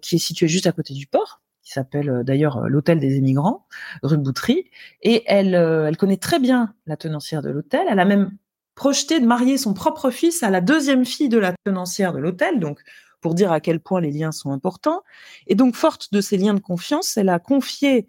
[0.00, 3.64] qui est situé juste à côté du port qui s'appelle d'ailleurs l'hôtel des émigrants,
[4.02, 4.66] rue Boutry,
[5.00, 7.86] et elle, elle connaît très bien la tenancière de l'hôtel.
[7.88, 8.32] Elle a même
[8.74, 12.60] projeté de marier son propre fils à la deuxième fille de la tenancière de l'hôtel,
[12.60, 12.80] donc
[13.20, 15.02] pour dire à quel point les liens sont importants.
[15.46, 18.06] Et donc, forte de ces liens de confiance, elle a confié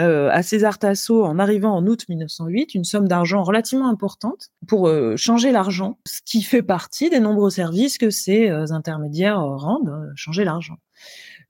[0.00, 4.88] euh, à César Tasso, en arrivant en août 1908, une somme d'argent relativement importante pour
[4.88, 10.12] euh, changer l'argent, ce qui fait partie des nombreux services que ces euh, intermédiaires rendent,
[10.16, 10.78] changer l'argent.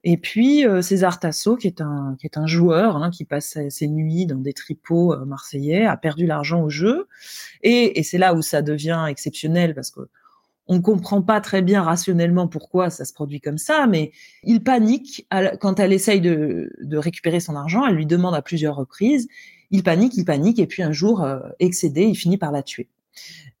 [0.03, 3.57] Et puis euh, César Tasso, qui est un qui est un joueur hein, qui passe
[3.69, 7.07] ses nuits dans des tripots euh, marseillais, a perdu l'argent au jeu,
[7.63, 10.01] et, et c'est là où ça devient exceptionnel parce que
[10.69, 14.11] on comprend pas très bien rationnellement pourquoi ça se produit comme ça, mais
[14.43, 15.27] il panique
[15.59, 17.87] quand elle essaye de, de récupérer son argent.
[17.87, 19.27] Elle lui demande à plusieurs reprises.
[19.71, 22.87] Il panique, il panique, et puis un jour, euh, excédé, il finit par la tuer.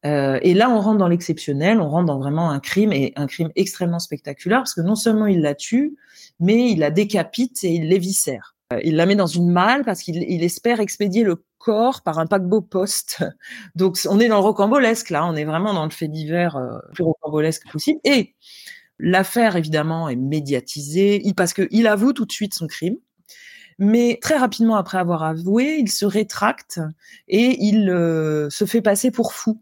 [0.05, 3.27] Euh, et là, on rentre dans l'exceptionnel, on rentre dans vraiment un crime et un
[3.27, 5.97] crime extrêmement spectaculaire parce que non seulement il la tue,
[6.39, 8.55] mais il la décapite et il l'éviscère.
[8.71, 12.19] Euh, il la met dans une malle parce qu'il il espère expédier le corps par
[12.19, 13.23] un paquebot poste.
[13.75, 16.79] Donc, on est dans le rocambolesque là, on est vraiment dans le fait divers euh,
[16.93, 17.99] plus rocambolesque possible.
[18.05, 18.35] Et
[18.99, 22.95] l'affaire évidemment est médiatisée parce qu'il avoue tout de suite son crime.
[23.81, 26.81] Mais très rapidement après avoir avoué, il se rétracte
[27.29, 27.85] et il
[28.49, 29.61] se fait passer pour fou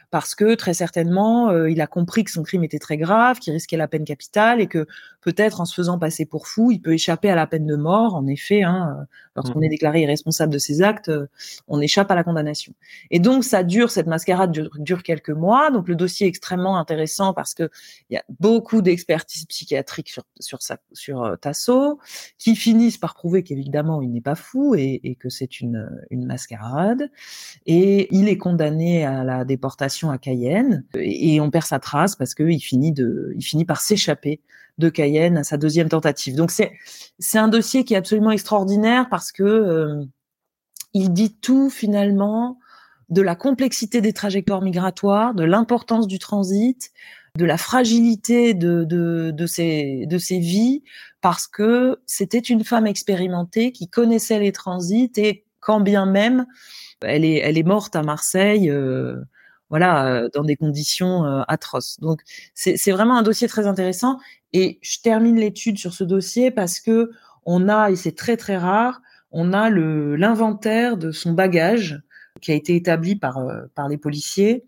[0.11, 3.53] parce que très certainement, euh, il a compris que son crime était très grave, qu'il
[3.53, 4.85] risquait la peine capitale et que
[5.21, 8.15] peut-être en se faisant passer pour fou, il peut échapper à la peine de mort.
[8.15, 9.05] En effet, hein, euh,
[9.37, 9.63] lorsqu'on mmh.
[9.63, 11.27] est déclaré irresponsable de ses actes, euh,
[11.69, 12.73] on échappe à la condamnation.
[13.09, 15.71] Et donc ça dure, cette mascarade dure, quelques mois.
[15.71, 17.69] Donc le dossier est extrêmement intéressant parce que
[18.09, 20.59] il y a beaucoup d'expertises psychiatriques sur sur,
[20.91, 21.99] sur Tasso
[22.37, 26.25] qui finissent par prouver qu'évidemment il n'est pas fou et, et que c'est une une
[26.25, 27.09] mascarade.
[27.65, 32.33] Et il est condamné à la déportation à Cayenne et on perd sa trace parce
[32.33, 34.41] qu'il finit de, il finit par s'échapper
[34.77, 36.35] de Cayenne à sa deuxième tentative.
[36.35, 36.71] Donc c'est
[37.19, 40.03] c'est un dossier qui est absolument extraordinaire parce que euh,
[40.93, 42.57] il dit tout finalement
[43.09, 46.91] de la complexité des trajectoires migratoires, de l'importance du transit,
[47.37, 50.83] de la fragilité de, de, de, ces, de ces vies,
[51.21, 56.45] parce que c'était une femme expérimentée qui connaissait les transits et quand bien même
[57.01, 59.15] elle est, elle est morte à Marseille, euh,
[59.71, 61.97] voilà, euh, dans des conditions euh, atroces.
[62.01, 62.21] Donc
[62.53, 64.19] c'est vraiment un dossier très intéressant.
[64.53, 67.09] Et je termine l'étude sur ce dossier parce que
[67.45, 72.01] on a, et c'est très très rare, on a le l'inventaire de son bagage
[72.41, 74.65] qui a été établi par euh, par les policiers.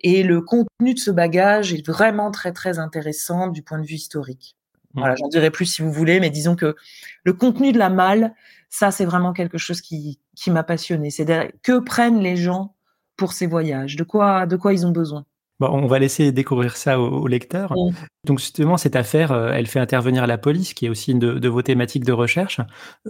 [0.00, 3.96] Et le contenu de ce bagage est vraiment très très intéressant du point de vue
[3.96, 4.56] historique.
[4.94, 5.00] Mmh.
[5.00, 6.74] Voilà, j'en dirai plus si vous voulez, mais disons que
[7.22, 8.34] le contenu de la malle,
[8.70, 11.10] ça c'est vraiment quelque chose qui qui m'a passionné.
[11.10, 11.26] C'est
[11.62, 12.74] que prennent les gens
[13.18, 13.96] pour ces voyages?
[13.96, 15.26] De quoi, de quoi ils ont besoin?
[15.60, 17.74] Bon, on va laisser découvrir ça aux, lecteurs.
[18.24, 21.48] Donc justement, cette affaire, euh, elle fait intervenir la police, qui est aussi une de,
[21.48, 22.60] vos thématiques de recherche.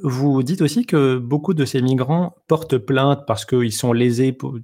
[0.02, 4.56] Vous dites aussi que beaucoup de ces migrants portent plainte parce qu'ils sont lésés pour,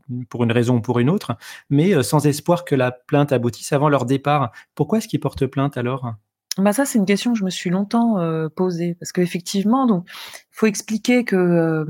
[0.43, 1.37] une raison ou pour une autre,
[1.69, 4.51] mais euh, sans espoir que la plainte aboutisse avant leur départ.
[4.75, 6.15] Pourquoi est-ce qu'ils portent plainte alors?
[6.57, 10.07] Bah ça c'est une question que je me suis longtemps euh, posée parce qu'effectivement donc
[10.53, 11.85] faut expliquer que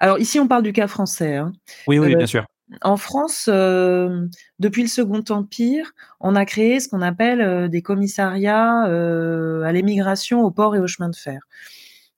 [0.00, 1.52] alors ici on parle du cas français hein.
[1.86, 2.44] oui oui bien sûr
[2.82, 4.26] en France, euh,
[4.58, 9.72] depuis le Second Empire, on a créé ce qu'on appelle euh, des commissariats euh, à
[9.72, 11.40] l'émigration au port et au chemin de fer,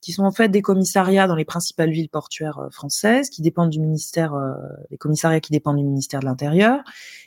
[0.00, 3.80] qui sont en fait des commissariats dans les principales villes portuaires françaises, qui dépendent du
[3.80, 4.34] ministère,
[4.90, 6.80] des commissariats qui dépendent du ministère de l'Intérieur,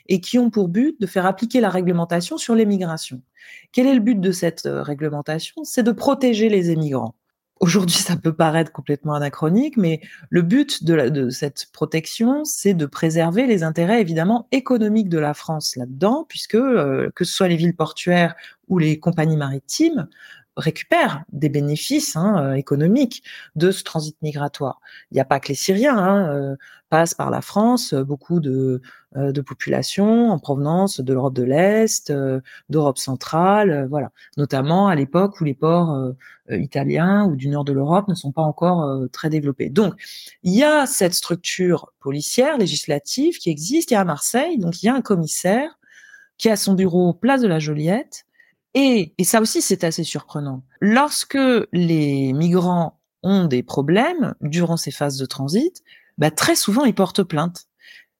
[0.06, 3.22] et qui ont pour but de faire appliquer la réglementation sur l'émigration.
[3.72, 5.64] Quel est le but de cette réglementation?
[5.64, 7.14] C'est de protéger les émigrants.
[7.64, 13.46] Aujourd'hui, ça peut paraître complètement anachronique, mais le but de, cette protection, c'est de préserver
[13.46, 17.74] les intérêts évidemment économiques de la France là-dedans, puisque euh, que ce soit les villes
[17.74, 18.34] portuaires
[18.68, 20.08] ou les compagnies maritimes,
[20.56, 23.22] récupèrent des bénéfices hein, économiques
[23.56, 24.80] de ce transit migratoire.
[25.10, 26.56] Il n'y a pas que les Syriens hein,
[26.90, 28.80] passent par la France, beaucoup de,
[29.16, 32.12] de populations en provenance de l'Europe de l'Est,
[32.68, 36.12] d'Europe centrale, voilà, notamment à l'époque où les ports
[36.50, 39.70] italiens ou du nord de l'Europe ne sont pas encore très développés.
[39.70, 39.94] Donc,
[40.44, 43.90] il y a cette structure policière législative qui existe.
[43.90, 45.78] Et à Marseille, donc il y a un commissaire
[46.38, 48.24] qui a son bureau place de la Joliette.
[48.74, 50.62] Et, et ça aussi, c'est assez surprenant.
[50.80, 51.38] Lorsque
[51.72, 55.82] les migrants ont des problèmes durant ces phases de transit,
[56.18, 57.66] bah, très souvent, ils portent plainte.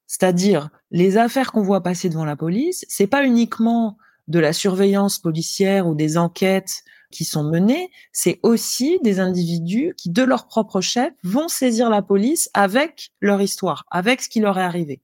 [0.07, 3.97] C'est-à-dire, les affaires qu'on voit passer devant la police, c'est pas uniquement
[4.29, 10.11] de la surveillance policière ou des enquêtes qui sont menées, c'est aussi des individus qui,
[10.11, 14.59] de leur propre chef, vont saisir la police avec leur histoire, avec ce qui leur
[14.59, 15.01] est arrivé.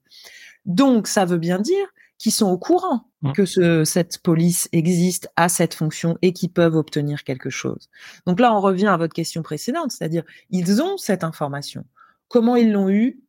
[0.65, 1.87] Donc, ça veut bien dire
[2.21, 3.33] qui sont au courant mmh.
[3.33, 7.89] que ce, cette police existe, à cette fonction et qui peuvent obtenir quelque chose.
[8.27, 11.83] Donc là, on revient à votre question précédente, c'est-à-dire ils ont cette information.
[12.29, 13.21] Comment ils l'ont eu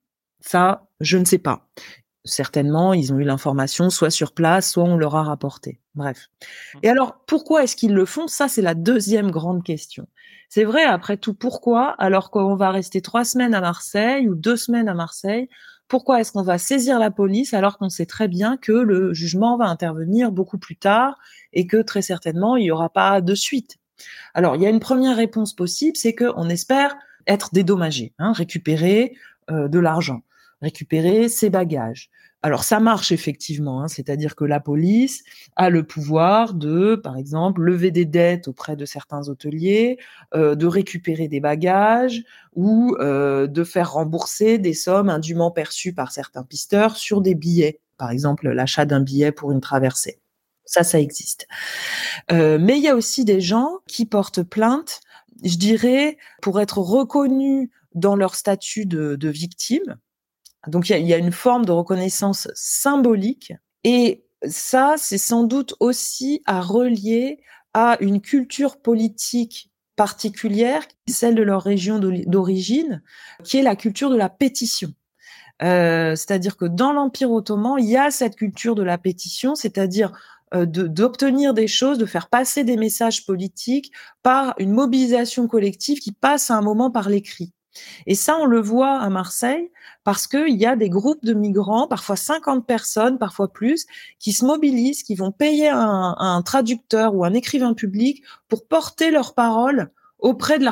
[0.42, 1.70] Ça, je ne sais pas.
[2.26, 5.80] Certainement, ils ont eu l'information soit sur place, soit on leur a rapporté.
[5.96, 6.28] Bref.
[6.76, 6.80] Mmh.
[6.84, 8.28] Et alors, pourquoi est-ce qu'ils le font?
[8.28, 10.06] Ça, c'est la deuxième grande question.
[10.50, 11.92] C'est vrai, après tout, pourquoi?
[11.92, 15.48] Alors qu'on va rester trois semaines à Marseille ou deux semaines à Marseille
[15.92, 19.58] pourquoi est-ce qu'on va saisir la police alors qu'on sait très bien que le jugement
[19.58, 21.20] va intervenir beaucoup plus tard
[21.52, 23.78] et que très certainement il n'y aura pas de suite
[24.34, 26.96] Alors il y a une première réponse possible, c'est qu'on espère
[27.28, 29.18] être dédommagé, hein, récupérer
[29.50, 30.22] euh, de l'argent,
[30.62, 32.10] récupérer ses bagages.
[32.44, 35.24] Alors ça marche effectivement, hein, c'est-à-dire que la police
[35.56, 40.00] a le pouvoir de, par exemple, lever des dettes auprès de certains hôteliers,
[40.34, 42.24] euh, de récupérer des bagages
[42.56, 47.80] ou euh, de faire rembourser des sommes indûment perçues par certains pisteurs sur des billets,
[47.98, 50.20] par exemple l'achat d'un billet pour une traversée.
[50.66, 51.48] Ça, ça existe.
[52.32, 55.02] Euh, mais il y a aussi des gens qui portent plainte,
[55.44, 59.98] je dirais, pour être reconnus dans leur statut de, de victime
[60.68, 66.42] donc il y, a, une forme de reconnaissance symbolique et ça, c'est sans doute aussi
[66.46, 67.40] à relier
[67.74, 73.04] à une culture politique particulière, celle de leur région d'origine,
[73.44, 74.94] qui est la culture de la pétition.
[75.62, 80.12] Euh, c'est-à-dire que dans l'Empire ottoman, il y a cette culture de la pétition, c'est-à-dire
[80.56, 83.92] euh, d'obtenir des choses, de faire passer des messages politiques
[84.24, 87.54] par une mobilisation collective qui passe à un moment par l'écrit.
[88.06, 89.72] Et ça, on le voit à Marseille
[90.04, 93.86] parce qu'il y a des groupes de migrants, parfois 50 personnes, parfois plus,
[94.20, 99.34] qui se mobilisent, qui vont payer un, traducteur ou un écrivain public pour porter leurs
[99.34, 100.66] paroles auprès de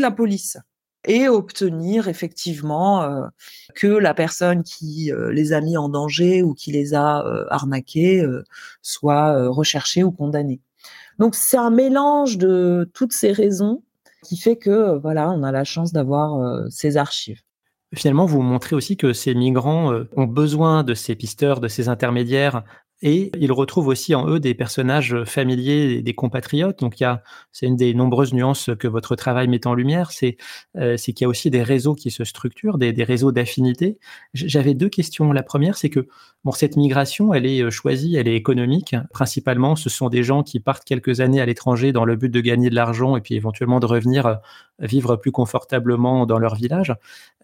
[0.00, 0.58] la, police
[1.06, 3.26] et obtenir effectivement euh,
[3.74, 7.44] que la personne qui euh, les a mis en danger ou qui les a euh,
[7.50, 8.24] arnaqués
[8.82, 10.60] soit recherchée ou condamnée.
[11.18, 13.82] Donc c'est un mélange de toutes ces raisons
[14.26, 17.40] qui fait que euh, voilà, on a la chance d'avoir euh, ces archives.
[17.94, 21.88] Finalement, vous montrez aussi que ces migrants euh, ont besoin de ces pisteurs, de ces
[21.88, 22.64] intermédiaires
[23.02, 26.78] et ils retrouvent aussi en eux des personnages familiers, des compatriotes.
[26.78, 30.12] Donc, il y a, c'est une des nombreuses nuances que votre travail met en lumière,
[30.12, 30.38] c'est
[30.72, 33.98] qu'il y a aussi des réseaux qui se structurent, des, des réseaux d'affinité.
[34.32, 35.30] J'avais deux questions.
[35.32, 36.08] La première, c'est que
[36.46, 38.94] bon, cette migration, elle est euh, choisie, elle est économique.
[39.12, 42.40] Principalement, ce sont des gens qui partent quelques années à l'étranger dans le but de
[42.40, 44.34] gagner de l'argent et puis éventuellement de revenir euh,
[44.78, 46.94] vivre plus confortablement dans leur village.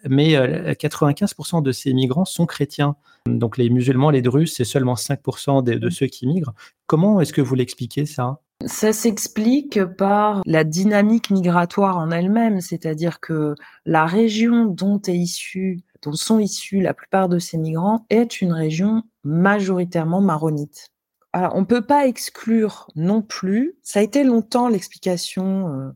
[0.09, 2.97] Mais 95% de ces migrants sont chrétiens.
[3.27, 6.55] Donc les musulmans, les drus, c'est seulement 5% de, de, ceux qui migrent.
[6.87, 8.41] Comment est-ce que vous l'expliquez ça?
[8.67, 15.81] Ça s'explique par la dynamique migratoire en elle-même, c'est-à-dire que la région dont est issu,
[16.03, 20.89] dont sont issus la plupart de ces migrants est une région majoritairement maronite.
[21.33, 25.91] Alors, on peut pas exclure non plus, ça a été longtemps l'explication euh,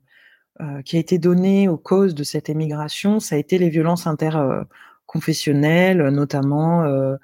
[0.63, 4.07] euh, qui a été donnée aux causes de cette émigration, ça a été les violences
[4.07, 4.65] inter, euh,
[5.07, 7.17] confessionnelles, notamment euh,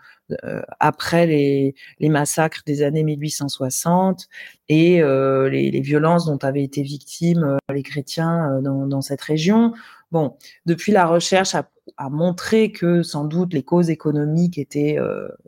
[0.45, 4.29] euh, après les, les, massacres des années 1860
[4.68, 9.75] et euh, les, les, violences dont avaient été victimes les chrétiens dans, dans, cette région.
[10.11, 14.99] Bon, depuis la recherche a, a, montré que sans doute les causes économiques étaient,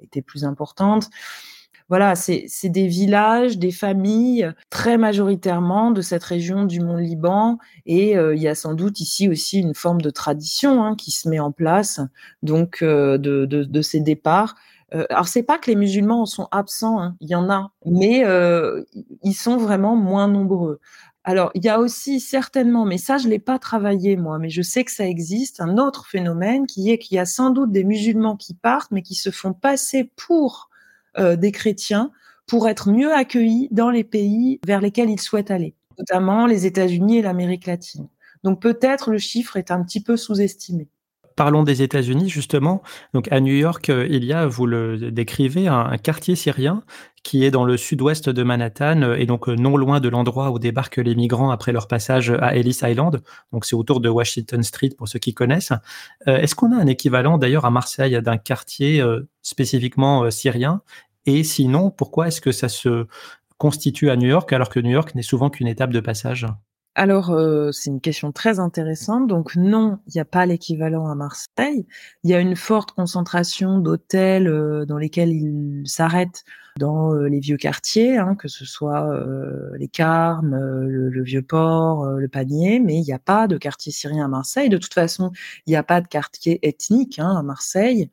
[0.03, 1.09] étaient plus importantes
[1.89, 8.17] voilà, c'est des villages, des familles très majoritairement de cette région du Mont Liban, et
[8.17, 11.29] euh, il y a sans doute ici aussi une forme de tradition hein, qui se
[11.29, 12.01] met en place,
[12.43, 14.55] donc euh, de, de, ces départs.
[14.95, 17.71] Euh, alors c'est pas que les musulmans en sont absents, hein, il y en a,
[17.85, 18.83] mais euh,
[19.23, 20.81] ils sont vraiment moins nombreux.
[21.27, 24.61] Alors, il y a aussi certainement, mais ça, je l'ai pas travaillé moi, mais je
[24.61, 27.83] sais que ça existe, un autre phénomène qui est qu'il y a sans doute des
[27.83, 30.69] musulmans qui partent, mais qui se font passer pour
[31.19, 32.11] des chrétiens
[32.47, 35.75] pour être mieux accueillis dans les pays vers lesquels ils souhaitent aller.
[35.99, 38.09] notamment les États-Unis et l'Amérique latine.
[38.45, 40.89] Donc peut-être le chiffre est un petit peu sous-estimé.
[41.37, 42.83] Parlons des États-Unis justement.
[43.13, 46.85] Donc à New York, euh, il y a, vous le décrivez, un, quartier syrien
[47.25, 50.51] qui est dans le sud-ouest de Manhattan euh, et donc euh, non loin de l'endroit
[50.51, 53.21] où débarquent les migrants après leur passage à Ellis Island.
[53.53, 55.73] Donc c'est autour de Washington Street pour ceux qui connaissent.
[56.27, 59.03] Est-ce qu'on a un équivalent d'ailleurs à Marseille d'un quartier
[59.43, 60.83] spécifiquement syrien?
[61.27, 63.07] Et sinon, pourquoi est-ce que ça se
[63.59, 66.47] constitue à New York alors que New York n'est souvent qu'une étape de passage?
[66.97, 69.27] Alors, euh, c'est une question très intéressante.
[69.27, 71.87] Donc, non, il n'y a pas l'équivalent à Marseille.
[72.23, 76.45] Il y a une forte concentration d'hôtels euh, dans lesquels ils s'arrêtent
[76.79, 81.43] dans euh, les vieux quartiers, hein, que ce soit euh, les Carmes, euh, le, vieux
[81.43, 84.69] port, le panier, mais il n'y a pas de quartier syrien à Marseille.
[84.69, 85.31] De toute façon,
[85.67, 88.11] il n'y a pas de quartier ethnique hein, à Marseille.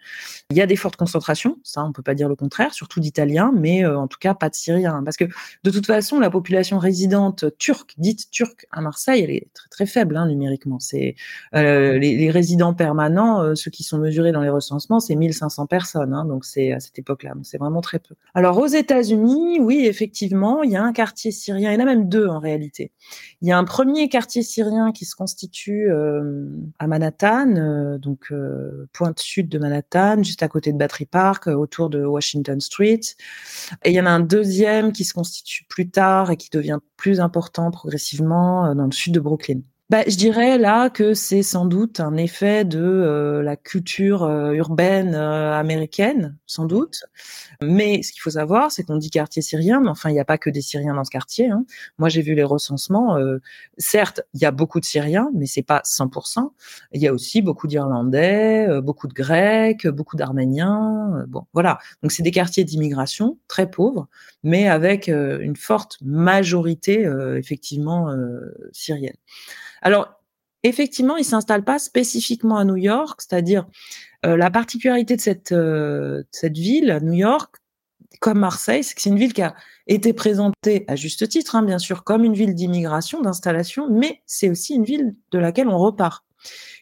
[0.52, 3.52] Il y a des fortes concentrations, ça on peut pas dire le contraire, surtout d'Italiens,
[3.54, 5.26] mais en tout cas pas de Syriens, parce que
[5.64, 10.16] de toute façon la population résidente turque, dite turque à Marseille, elle est très faible
[10.16, 10.80] hein, numériquement.
[10.80, 11.16] C'est
[11.54, 16.72] les, résidents permanents, ceux qui sont mesurés dans les recensements, c'est 1500 personnes, donc c'est
[16.72, 18.16] à cette époque-là, c'est vraiment très peu.
[18.36, 21.86] Alors aux États-Unis, oui, effectivement, il y a un quartier syrien, il y en a
[21.86, 22.92] même deux en réalité.
[23.42, 26.46] Il y a un premier quartier syrien qui se constitue euh,
[26.80, 31.48] à Manhattan, euh, donc euh, pointe sud de Manhattan, juste à côté de Battery Park,
[31.48, 33.02] autour de Washington Street.
[33.84, 36.80] Et il y en a un deuxième qui se constitue plus tard et qui devient
[36.98, 39.62] plus important progressivement dans le sud de Brooklyn.
[39.92, 44.54] Bah, je dirais là que c'est sans doute un effet de euh, la culture euh,
[44.54, 47.04] urbaine euh, américaine, sans doute.
[47.62, 50.24] Mais ce qu'il faut savoir, c'est qu'on dit quartier syrien, mais enfin, il n'y a
[50.24, 51.50] pas que des Syriens dans ce quartier.
[51.50, 51.66] Hein.
[51.98, 53.18] Moi, j'ai vu les recensements.
[53.78, 56.54] certes, il y a beaucoup de Syriens, mais c'est pas 100%.
[56.94, 61.26] Il y a aussi beaucoup d'Irlandais, beaucoup de Grecs, beaucoup d'Arméniens.
[61.28, 61.80] bon, voilà.
[62.02, 64.08] Donc, c'est des quartiers d'immigration très pauvres,
[64.44, 68.16] mais avec une forte majorité, effectivement,
[68.72, 69.18] syrienne.
[69.82, 70.22] Alors,
[70.64, 73.68] effectivement, il s'installe pas spécifiquement à New York, c'est-à-dire
[74.26, 77.56] euh, la particularité de cette, euh, cette ville, New York,
[78.20, 79.56] comme Marseille, c'est que c'est une ville qui a
[79.88, 84.50] été présentée à juste titre, hein, bien sûr, comme une ville d'immigration, d'installation, mais c'est
[84.50, 86.24] aussi une ville de laquelle on repart.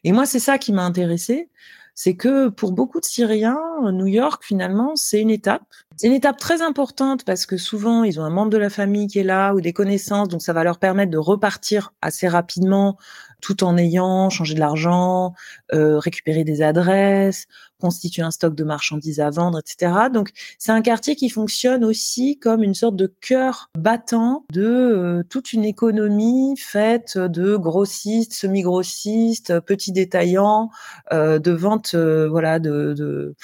[0.03, 1.49] Et moi, c'est ça qui m'a intéressé,
[1.93, 3.59] c'est que pour beaucoup de Syriens,
[3.91, 5.67] New York, finalement, c'est une étape.
[5.99, 9.07] C'est une étape très importante parce que souvent, ils ont un membre de la famille
[9.07, 12.97] qui est là ou des connaissances, donc ça va leur permettre de repartir assez rapidement
[13.41, 15.33] tout en ayant changé de l'argent,
[15.73, 17.47] euh, récupéré des adresses,
[17.81, 20.09] constituer un stock de marchandises à vendre, etc.
[20.13, 25.23] Donc c'est un quartier qui fonctionne aussi comme une sorte de cœur battant de euh,
[25.29, 30.69] toute une économie faite de grossistes, semi-grossistes, petits détaillants,
[31.11, 33.35] euh, de vente, voilà, de, de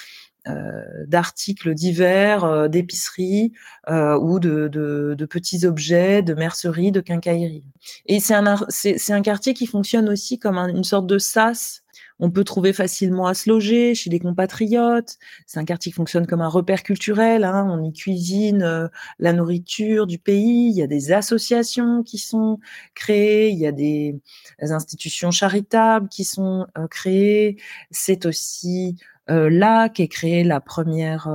[1.06, 3.52] d'articles divers, d'épicerie
[3.88, 7.64] ou de, de, petits objets, de mercerie, de quincaillerie.
[8.06, 11.82] Et c'est un, c'est, un quartier qui fonctionne aussi comme une sorte de sas
[12.18, 15.18] on peut trouver facilement à se loger chez des compatriotes.
[15.46, 17.44] C'est un quartier qui fonctionne comme un repère culturel.
[17.44, 17.66] Hein.
[17.70, 18.88] On y cuisine euh,
[19.18, 20.70] la nourriture du pays.
[20.70, 22.58] Il y a des associations qui sont
[22.94, 23.50] créées.
[23.50, 24.18] Il y a des,
[24.60, 27.56] institutions charitables qui sont euh, créées.
[27.90, 28.96] C'est aussi
[29.30, 31.28] euh, là qu'est créée la première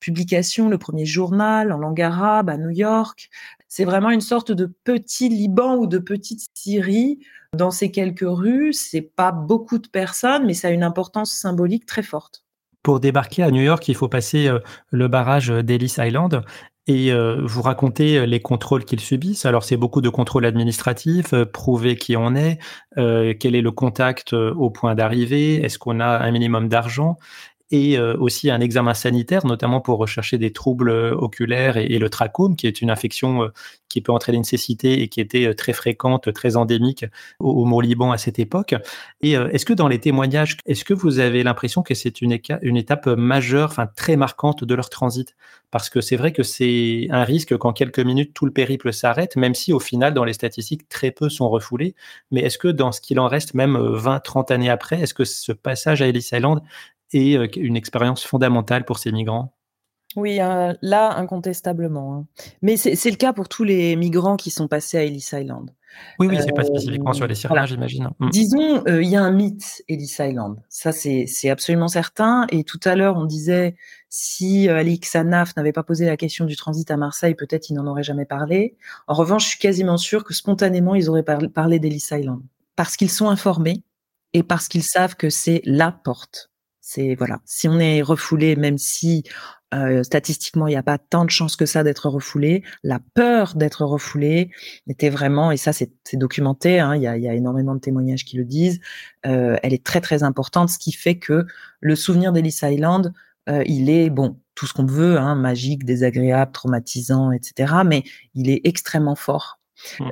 [0.00, 3.30] publication, le premier journal en langue arabe à New York.
[3.68, 7.18] C'est vraiment une sorte de petit Liban ou de petite Syrie
[7.54, 8.72] dans ces quelques rues.
[8.72, 12.44] C'est pas beaucoup de personnes, mais ça a une importance symbolique très forte.
[12.82, 14.58] Pour débarquer à New York, il faut passer euh,
[14.90, 16.44] le barrage d'Ellis Island
[16.86, 19.46] et euh, vous racontez les contrôles qu'ils subissent.
[19.46, 22.58] Alors, c'est beaucoup de contrôles administratifs, euh, prouver qui on est,
[22.96, 27.18] quel est le contact au point d'arrivée, est-ce qu'on a un minimum d'argent
[27.70, 32.10] et euh, aussi un examen sanitaire, notamment pour rechercher des troubles euh, oculaires et, le
[32.10, 33.48] trachome, qui est une infection euh,
[33.88, 37.06] qui peut entraîner une cécité et qui était très fréquente, très endémique
[37.38, 38.74] au, au Mont-Liban à cette époque.
[39.20, 42.76] Et est-ce que dans les témoignages, est-ce que vous avez l'impression que c'est une, une,
[42.76, 45.36] étape majeure, enfin très marquante de leur transit?
[45.70, 49.36] Parce que c'est vrai que c'est un risque qu'en quelques minutes, tout le périple s'arrête,
[49.36, 51.94] même si au final, dans les statistiques, très peu sont refoulés.
[52.32, 55.24] Mais est-ce que dans ce qu'il en reste, même 20, 30 années après, est-ce que
[55.24, 56.62] ce passage à Ellis Island
[57.12, 59.54] et euh, une expérience fondamentale pour ces migrants
[60.16, 62.14] oui, euh, là, incontestablement.
[62.14, 62.26] Hein.
[62.62, 65.70] Mais c'est le cas pour tous les migrants qui sont passés à Ellis Island.
[66.18, 68.10] Oui, oui, c'est pas spécifiquement sur les Syriens, j'imagine.
[68.18, 68.30] Mm.
[68.30, 70.56] Disons, euh, il y a un mythe Ellis Island.
[70.68, 72.46] Ça, c'est absolument certain.
[72.50, 73.76] Et tout à l'heure, on disait
[74.08, 77.86] si Alix Sanaf n'avait pas posé la question du transit à Marseille, peut-être il n'en
[77.86, 78.76] aurait jamais parlé.
[79.06, 82.42] En revanche, je suis quasiment sûre que spontanément, ils auraient parlé d'Ellis Island.
[82.76, 83.82] Parce qu'ils sont informés
[84.32, 86.50] et parce qu'ils savent que c'est la porte
[86.86, 89.24] C'est voilà, si on est refoulé, même si
[89.72, 93.54] euh, statistiquement il n'y a pas tant de chances que ça d'être refoulé, la peur
[93.54, 94.50] d'être refoulé
[94.86, 98.26] était vraiment, et ça c'est documenté, hein, il y, a, y, a, énormément de témoignages
[98.26, 98.80] qui le disent,
[99.24, 101.46] euh, elle est très très importante, ce qui fait que
[101.80, 103.14] le souvenir d'Ellis Island,
[103.48, 107.72] euh, il est bon, tout ce qu'on veut, hein, magique, désagréable, traumatisant, etc.
[107.86, 108.02] Mais
[108.34, 109.58] il est extrêmement fort.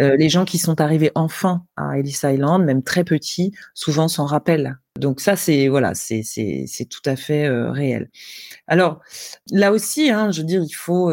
[0.01, 4.25] Euh, les gens qui sont arrivés enfin à Ellis Island, même très petits, souvent s'en
[4.25, 4.79] rappellent.
[4.99, 8.11] Donc ça, c'est voilà, c'est tout à fait réel.
[8.67, 9.01] Alors
[9.51, 11.11] là aussi, hein, je veux dire, il faut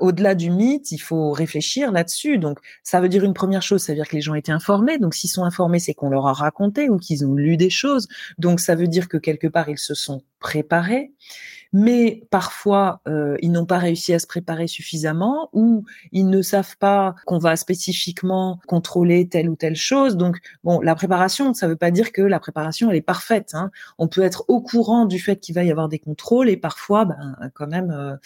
[0.00, 2.38] au-delà du mythe, il faut réfléchir là-dessus.
[2.38, 4.98] Donc ça veut dire une première chose, ça veut dire que les gens étaient informés.
[4.98, 8.08] Donc s'ils sont informés, c'est qu'on leur a raconté ou qu'ils ont lu des choses.
[8.38, 11.12] Donc ça veut dire que quelque part ils se sont préparés
[11.78, 16.78] mais parfois euh, ils n'ont pas réussi à se préparer suffisamment ou ils ne savent
[16.78, 20.16] pas qu'on va spécifiquement contrôler telle ou telle chose.
[20.16, 23.50] Donc bon, la préparation, ça ne veut pas dire que la préparation elle est parfaite.
[23.52, 23.70] Hein.
[23.98, 27.04] On peut être au courant du fait qu'il va y avoir des contrôles et parfois,
[27.04, 28.16] ben, quand même, euh,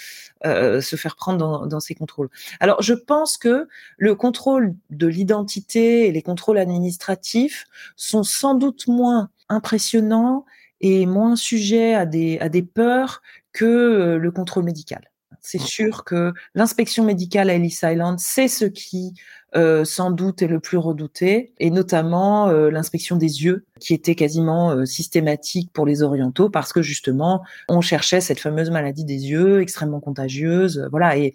[0.47, 2.29] euh, se faire prendre dans, dans ces contrôles.
[2.61, 3.67] Alors je pense que
[3.99, 10.45] le contrôle de l'identité et les contrôles administratifs sont sans doute moins impressionnants
[10.81, 13.23] et moins sujet à des, à des peurs
[13.53, 15.11] que euh, le contrôle médical.
[15.41, 19.15] C'est sûr que l'inspection médicale à Ellis Island, c'est ce qui
[19.57, 24.15] euh, sans doute est le plus redouté, et notamment euh, l'inspection des yeux, qui était
[24.15, 29.29] quasiment euh, systématique pour les orientaux, parce que justement, on cherchait cette fameuse maladie des
[29.29, 31.35] yeux, extrêmement contagieuse, voilà, et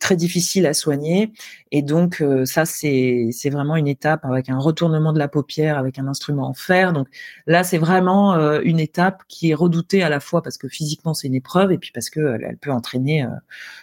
[0.00, 1.32] très difficile à soigner.
[1.70, 6.08] Et donc, ça, c'est vraiment une étape avec un retournement de la paupière, avec un
[6.08, 6.92] instrument en fer.
[6.92, 7.06] Donc
[7.46, 11.28] là, c'est vraiment une étape qui est redoutée à la fois parce que physiquement, c'est
[11.28, 13.24] une épreuve, et puis parce qu'elle elle peut entraîner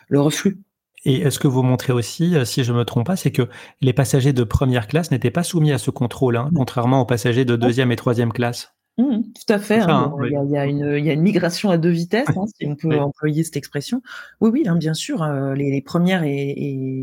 [0.09, 0.57] le reflux.
[1.05, 3.47] Et ce que vous montrez aussi, euh, si je me trompe pas, c'est que
[3.81, 7.45] les passagers de première classe n'étaient pas soumis à ce contrôle, hein, contrairement aux passagers
[7.45, 8.73] de deuxième et troisième classe?
[8.97, 9.79] Mmh, tout à fait.
[9.79, 10.13] Hein.
[10.25, 14.01] il, y a, une, migration à deux vitesses, hein, si on peut employer cette expression.
[14.41, 15.23] Oui, oui, bien sûr.
[15.23, 16.53] Euh, les, premières et,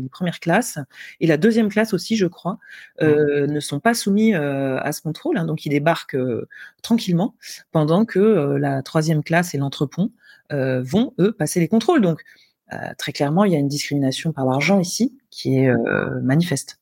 [0.03, 0.77] les premières classes
[1.19, 2.59] et la deuxième classe aussi, je crois,
[3.01, 5.43] euh, ne sont pas soumis à ce contrôle.
[5.47, 6.17] donc, ils débarquent
[6.83, 7.33] tranquillement,
[7.71, 8.19] pendant que
[8.59, 10.11] la troisième classe et l'entrepont
[10.51, 12.01] vont eux passer les contrôles.
[12.01, 12.23] Donc, euh,
[12.97, 16.79] très clairement, il y a une discrimination par l'argent ici qui est euh, manifeste.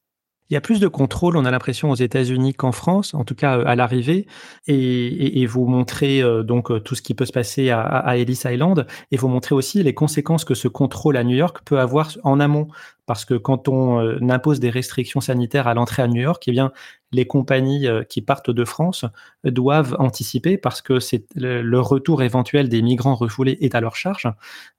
[0.52, 3.34] Il y a plus de contrôle, on a l'impression, aux États-Unis qu'en France, en tout
[3.34, 4.28] cas euh, à l'arrivée.
[4.68, 9.28] Et, vous montrez donc tout ce qui peut se passer à, Ellis Island, et vous
[9.28, 12.68] montrez aussi les conséquences que ce contrôle à New York peut avoir en amont
[13.06, 16.52] parce que quand on euh, impose des restrictions sanitaires à l'entrée à New York, eh
[16.52, 16.72] bien,
[17.16, 19.06] les compagnies euh, qui partent de France
[19.44, 21.00] doivent anticiper parce que
[21.36, 24.28] le retour éventuel des migrants refoulés est à leur charge.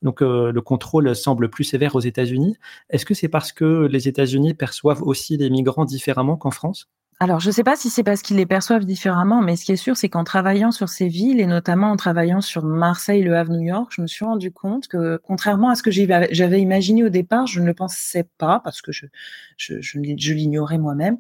[0.03, 2.57] Donc, euh, le contrôle semble plus sévère aux États-Unis.
[2.91, 6.89] Est-ce que c'est parce que les États-Unis perçoivent aussi les migrants différemment qu'en France?
[7.19, 9.73] Alors, je ne sais pas si c'est parce qu'ils les perçoivent différemment, mais ce qui
[9.73, 13.35] est sûr, c'est qu'en travaillant sur ces villes, et notamment en travaillant sur Marseille, Le
[13.35, 17.05] Havre, New York, je me suis rendu compte que, contrairement à ce que j'avais imaginé
[17.05, 19.07] au départ, je ne le pensais pas, parce que je,
[19.57, 21.17] je, je, l'ignorais moi-même,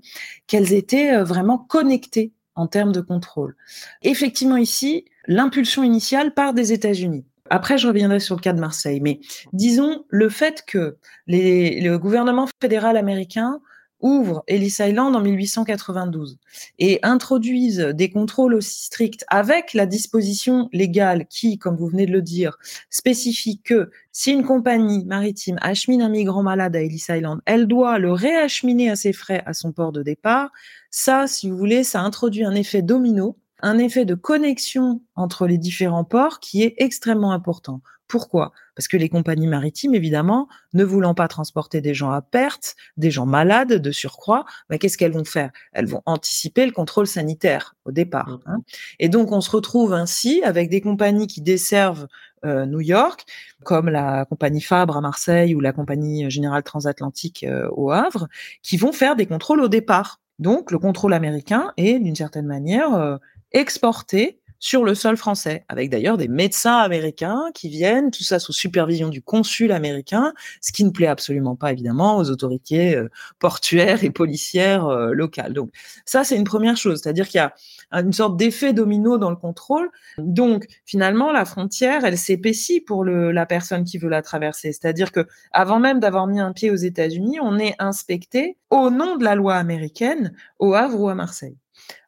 [0.46, 3.56] qu'elles étaient euh, vraiment connectées en termes de contrôle.
[4.02, 7.24] Effectivement, ici, l'impulsion initiale part des États-Unis.
[7.48, 9.20] Après, je reviendrai sur le cas de Marseille, mais
[9.54, 13.60] disons le fait que les, le gouvernement fédéral américain
[14.00, 16.38] ouvre Ellis Island en 1892
[16.78, 22.12] et introduisent des contrôles aussi stricts avec la disposition légale qui, comme vous venez de
[22.12, 22.58] le dire,
[22.90, 27.98] spécifie que si une compagnie maritime achemine un migrant malade à Ellis Island, elle doit
[27.98, 30.50] le réacheminer à ses frais à son port de départ.
[30.90, 35.58] Ça, si vous voulez, ça introduit un effet domino, un effet de connexion entre les
[35.58, 37.80] différents ports qui est extrêmement important.
[38.08, 38.52] Pourquoi?
[38.76, 43.10] Parce que les compagnies maritimes, évidemment, ne voulant pas transporter des gens à perte, des
[43.10, 45.50] gens malades de surcroît, mais qu'est-ce qu'elles vont faire?
[45.72, 48.28] Elles vont anticiper le contrôle sanitaire au départ.
[48.28, 48.40] Mmh.
[48.46, 48.58] Hein.
[49.00, 52.06] Et donc, on se retrouve ainsi avec des compagnies qui desservent
[52.44, 53.24] euh, New York,
[53.64, 58.28] comme la compagnie Fabre à Marseille ou la compagnie Générale Transatlantique euh, au Havre,
[58.62, 60.20] qui vont faire des contrôles au départ.
[60.38, 63.16] Donc, le contrôle américain est, d'une certaine manière, euh,
[63.52, 68.52] exporté sur le sol français, avec d'ailleurs des médecins américains qui viennent, tout ça sous
[68.52, 74.04] supervision du consul américain, ce qui ne plaît absolument pas évidemment aux autorités euh, portuaires
[74.04, 75.52] et policières euh, locales.
[75.52, 75.70] Donc
[76.04, 77.54] ça, c'est une première chose, c'est-à-dire qu'il y a
[77.92, 79.90] une sorte d'effet domino dans le contrôle.
[80.18, 84.72] Donc finalement, la frontière, elle s'épaissit pour la personne qui veut la traverser.
[84.72, 89.16] C'est-à-dire que avant même d'avoir mis un pied aux États-Unis, on est inspecté au nom
[89.16, 91.56] de la loi américaine au Havre ou à Marseille.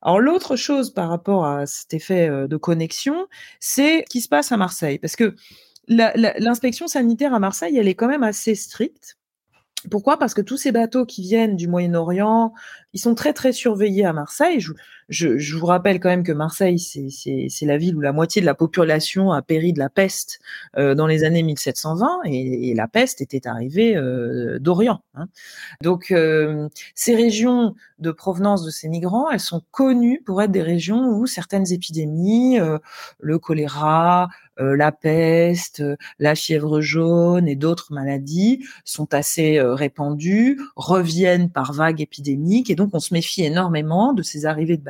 [0.02, 3.26] Alors l'autre chose par rapport à cet effet euh, de connexion,
[3.60, 5.34] c'est ce qui se passe à Marseille, parce que
[5.88, 9.16] l'inspection sanitaire à Marseille, elle est quand même assez stricte.
[9.90, 10.18] Pourquoi?
[10.18, 12.52] Parce que tous ces bateaux qui viennent du Moyen-Orient,
[12.92, 14.60] ils sont très très surveillés à Marseille.
[15.08, 18.46] Je, je vous rappelle quand même que Marseille, c'est la ville où la moitié de
[18.46, 20.40] la population a péri de la peste
[20.76, 25.02] euh, dans les années 1720, et, et la peste était arrivée euh, d'Orient.
[25.14, 25.28] Hein.
[25.82, 30.62] Donc euh, ces régions de provenance de ces migrants, elles sont connues pour être des
[30.62, 32.78] régions où certaines épidémies, euh,
[33.18, 34.28] le choléra,
[34.60, 35.82] euh, la peste,
[36.18, 42.74] la fièvre jaune et d'autres maladies sont assez euh, répandues, reviennent par vagues épidémiques, et
[42.74, 44.84] donc on se méfie énormément de ces arrivées de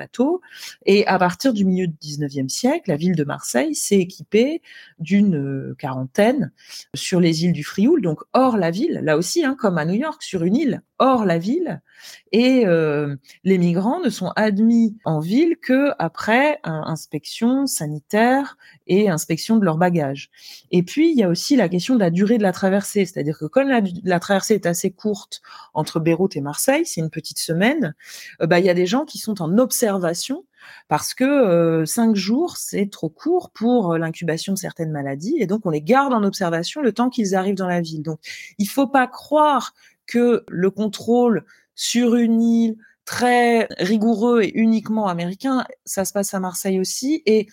[0.87, 4.63] Et à partir du milieu du 19e siècle, la ville de Marseille s'est équipée
[4.99, 6.53] d'une euh, quarantaine
[6.95, 9.95] sur les îles du Frioul, donc hors la ville, là aussi, hein, comme à New
[9.95, 11.81] York, sur une île hors la ville,
[12.33, 18.57] et euh, les migrants ne sont admis en ville que après inspection sanitaire
[18.87, 20.31] et inspection de leurs bagages.
[20.71, 23.39] Et puis il y a aussi la question de la durée de la traversée, c'est-à-dire
[23.39, 25.41] que comme la, traversée est assez courte
[25.73, 27.95] entre Beyrouth et Marseille, c'est une petite semaine,
[28.43, 29.98] euh, bah il y a des gens qui sont en observation
[30.89, 35.65] parce que euh, cinq jours c'est trop court pour l'incubation de certaines maladies et donc
[35.65, 38.03] on les garde en observation le temps qu'ils arrivent dans la ville.
[38.03, 38.21] Donc
[38.59, 39.75] il faut pas croire
[40.07, 41.45] que le contrôle
[41.75, 47.23] sur une île très rigoureux et uniquement américain, ça se passe à Marseille aussi.
[47.25, 47.47] Et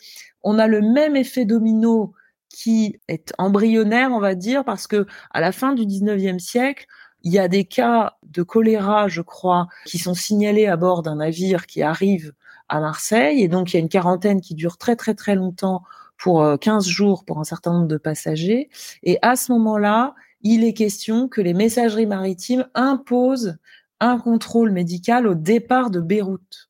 [0.43, 2.13] on a le même effet domino
[2.49, 6.87] qui est embryonnaire, on va dire, parce que à la fin du 19e siècle,
[7.25, 11.15] il y a des cas de choléra, je crois, qui sont signalés à bord d'un
[11.15, 12.33] navire qui arrive
[12.69, 13.41] à Marseille.
[13.41, 15.81] Et donc, il y a une quarantaine qui dure très, très, très longtemps
[16.17, 18.69] pour 15 euh, jours pour un certain nombre de passagers.
[19.01, 23.57] Et à ce moment-là, il est question que les messageries maritimes imposent
[23.99, 26.69] un contrôle médical au départ de Beyrouth.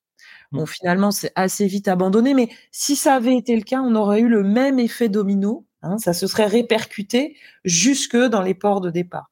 [0.53, 0.67] Bon, mmh.
[0.67, 4.29] finalement, c'est assez vite abandonné, mais si ça avait été le cas, on aurait eu
[4.29, 5.65] le même effet domino.
[5.85, 9.29] Hein, ça se serait répercuté jusque dans les ports de départ.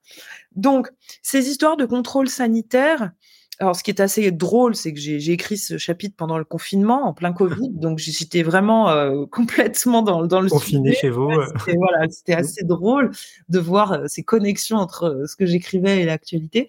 [0.56, 0.90] Donc,
[1.22, 3.12] ces histoires de contrôle sanitaire,
[3.60, 7.06] alors, ce qui est assez drôle, c'est que j'ai écrit ce chapitre pendant le confinement,
[7.06, 11.30] en plein Covid, donc j'étais vraiment euh, complètement dans, dans le confiné chez vous.
[11.30, 13.12] voilà, c'était assez drôle
[13.50, 16.68] de voir euh, ces connexions entre euh, ce que j'écrivais et l'actualité.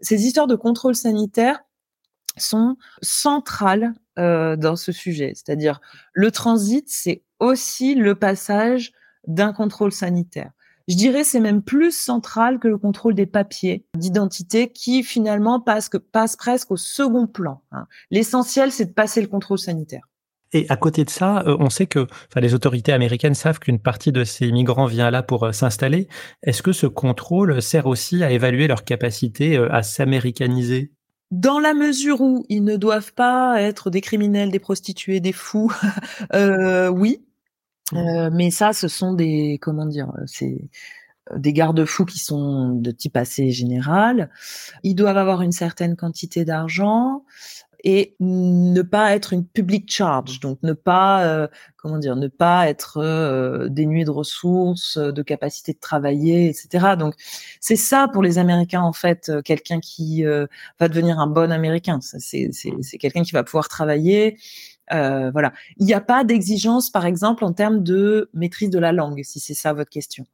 [0.00, 1.60] Ces histoires de contrôle sanitaire
[2.36, 5.80] sont centrales dans ce sujet, c'est-à-dire
[6.12, 8.92] le transit, c'est aussi le passage
[9.26, 10.52] d'un contrôle sanitaire.
[10.88, 15.88] Je dirais c'est même plus central que le contrôle des papiers d'identité qui finalement passe,
[15.88, 17.62] que, passe presque au second plan.
[17.72, 17.86] Hein.
[18.10, 20.08] L'essentiel, c'est de passer le contrôle sanitaire.
[20.52, 22.06] Et à côté de ça, euh, on sait que
[22.36, 26.06] les autorités américaines savent qu'une partie de ces migrants vient là pour euh, s'installer.
[26.42, 30.92] Est-ce que ce contrôle sert aussi à évaluer leur capacité euh, à s'américaniser?
[31.30, 35.72] Dans la mesure où ils ne doivent pas être des criminels, des prostituées, des fous,
[36.34, 37.24] euh, oui,
[37.92, 38.30] Mmh.
[38.32, 40.70] mais ça, ce sont des comment dire, c'est
[41.36, 44.30] des garde-fous qui sont de type assez général.
[44.82, 47.24] Ils doivent avoir une certaine quantité d'argent
[47.86, 52.96] et ne pas être une public charge, donc ne pas comment dire, ne pas être
[52.96, 56.96] euh, dénué de ressources, de capacité de travailler, etc.
[56.98, 57.14] Donc
[57.60, 61.98] c'est ça pour les Américains en fait, quelqu'un qui va devenir un bon Américain.
[62.00, 64.38] C'est quelqu'un qui va pouvoir travailler
[64.92, 65.52] euh, voilà.
[65.78, 69.40] Il n'y a pas d'exigence, par exemple, en termes de maîtrise de la langue, si
[69.40, 70.26] c'est ça votre question.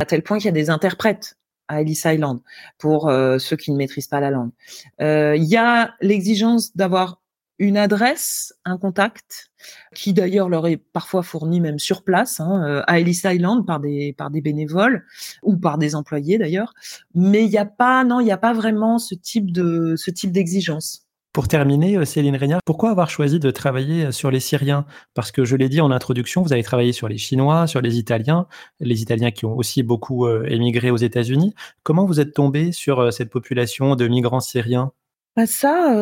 [0.00, 1.36] À tel point qu'il y a des interprètes
[1.68, 2.40] à Ellis Island
[2.78, 4.50] pour euh, ceux qui ne maîtrisent pas la langue.
[5.00, 7.20] Euh, il y a l'exigence d'avoir
[7.58, 9.50] une adresse, un contact,
[9.94, 14.12] qui d'ailleurs leur est parfois fourni même sur place hein, à Ellis Island par des
[14.12, 15.06] par des bénévoles
[15.42, 16.74] ou par des employés d'ailleurs.
[17.14, 20.10] Mais il n'y a pas, non, il n'y a pas vraiment ce type de ce
[20.10, 21.05] type d'exigence.
[21.36, 24.86] Pour terminer, euh, Céline Régnard, pourquoi avoir choisi de travailler euh, sur les Syriens?
[25.12, 27.98] Parce que je l'ai dit en introduction, vous avez travaillé sur les Chinois, sur les
[27.98, 28.46] Italiens,
[28.80, 31.54] les Italiens qui ont aussi beaucoup euh, émigré aux États-Unis.
[31.82, 34.92] Comment vous êtes tombé sur cette population de migrants syriens?
[35.36, 35.94] Bah, Ça,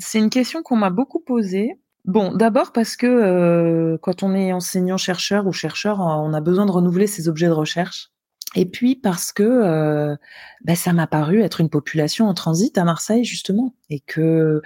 [0.00, 1.80] c'est une question qu'on m'a beaucoup posée.
[2.04, 7.06] Bon, d'abord parce que quand on est enseignant-chercheur ou chercheur, on a besoin de renouveler
[7.06, 8.10] ses objets de recherche.
[8.54, 10.16] Et puis parce que
[10.64, 14.62] bah, ça m'a paru être une population en transit à Marseille justement, et que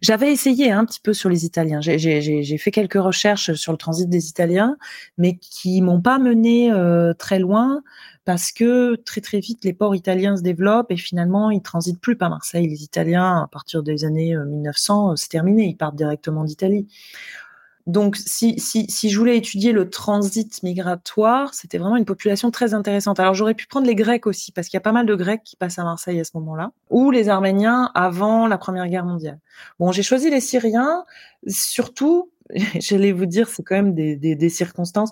[0.00, 1.80] j'avais essayé un petit peu sur les Italiens.
[1.80, 4.76] J'ai fait quelques recherches sur le transit des Italiens,
[5.18, 7.82] mais qui m'ont pas mené euh, très loin
[8.24, 12.16] parce que très très vite les ports italiens se développent et finalement ils transitent plus
[12.16, 12.68] par Marseille.
[12.68, 16.86] Les Italiens à partir des années 1900 euh, c'est terminé, ils partent directement d'Italie.
[17.86, 22.74] Donc, si, si, si je voulais étudier le transit migratoire, c'était vraiment une population très
[22.74, 23.20] intéressante.
[23.20, 25.42] Alors, j'aurais pu prendre les Grecs aussi, parce qu'il y a pas mal de Grecs
[25.44, 29.38] qui passent à Marseille à ce moment-là, ou les Arméniens avant la Première Guerre mondiale.
[29.78, 31.04] Bon, j'ai choisi les Syriens,
[31.46, 32.30] surtout
[32.80, 35.10] j'allais vous dire, c'est quand même des, des, des circonstances.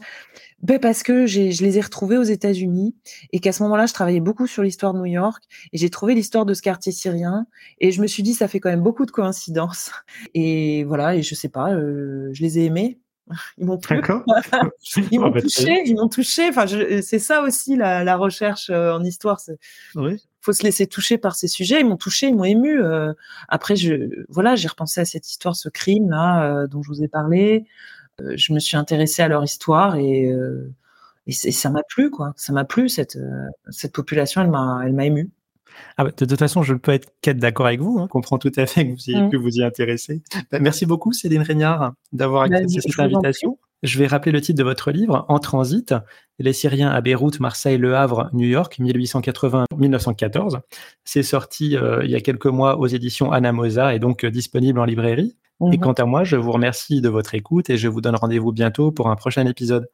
[0.63, 2.95] Ben parce que je les ai retrouvés aux États-Unis
[3.33, 6.15] et qu'à ce moment-là, je travaillais beaucoup sur l'histoire de New York et j'ai trouvé
[6.15, 7.47] l'histoire de ce quartier syrien
[7.79, 9.91] et je me suis dit, ça fait quand même beaucoup de coïncidences.
[10.35, 12.99] Et voilà, et je sais pas, euh, je les ai aimés.
[13.59, 13.79] Ils m'ont
[15.11, 16.49] ils m'ont ah, bah, touché, ils m'ont touché.
[16.49, 19.41] Enfin, c'est ça aussi la, la recherche euh, en histoire.
[19.95, 20.23] Oui.
[20.41, 21.81] Faut se laisser toucher par ces sujets.
[21.81, 22.81] Ils m'ont touché, ils m'ont ému.
[22.83, 23.13] Euh.
[23.49, 27.03] après, je, voilà, j'ai repensé à cette histoire, ce crime là euh, dont je vous
[27.03, 27.67] ai parlé.
[28.19, 30.31] je me suis intéressée à leur histoire et,
[31.27, 32.33] et, ça m'a plu, quoi.
[32.37, 33.19] Ça m'a plu cette
[33.71, 34.41] cette population.
[34.43, 35.31] Elle m'a, elle m'a ému.
[35.97, 37.99] Ah bah, de toute façon, je ne peux être qu'être d'accord avec vous.
[37.99, 38.05] Hein.
[38.05, 39.31] Je comprends tout à fait que vous ayez mmh.
[39.31, 40.23] pu vous y intéresser.
[40.51, 43.59] Bah, merci beaucoup, Céline Régnard, d'avoir bah, accepté cette invitation.
[43.83, 45.95] Je vais rappeler le titre de votre livre, En transit,
[46.39, 50.61] les Syriens à Beyrouth, Marseille, Le Havre, New York, 1880-1914.
[51.05, 54.79] C'est sorti euh, il y a quelques mois aux éditions Anamosa et donc euh, disponible
[54.79, 55.37] en librairie.
[55.73, 58.17] Et mmh quant à moi, je vous remercie de votre écoute et je vous donne
[58.17, 59.89] rendez-vous bientôt pour un prochain épisode.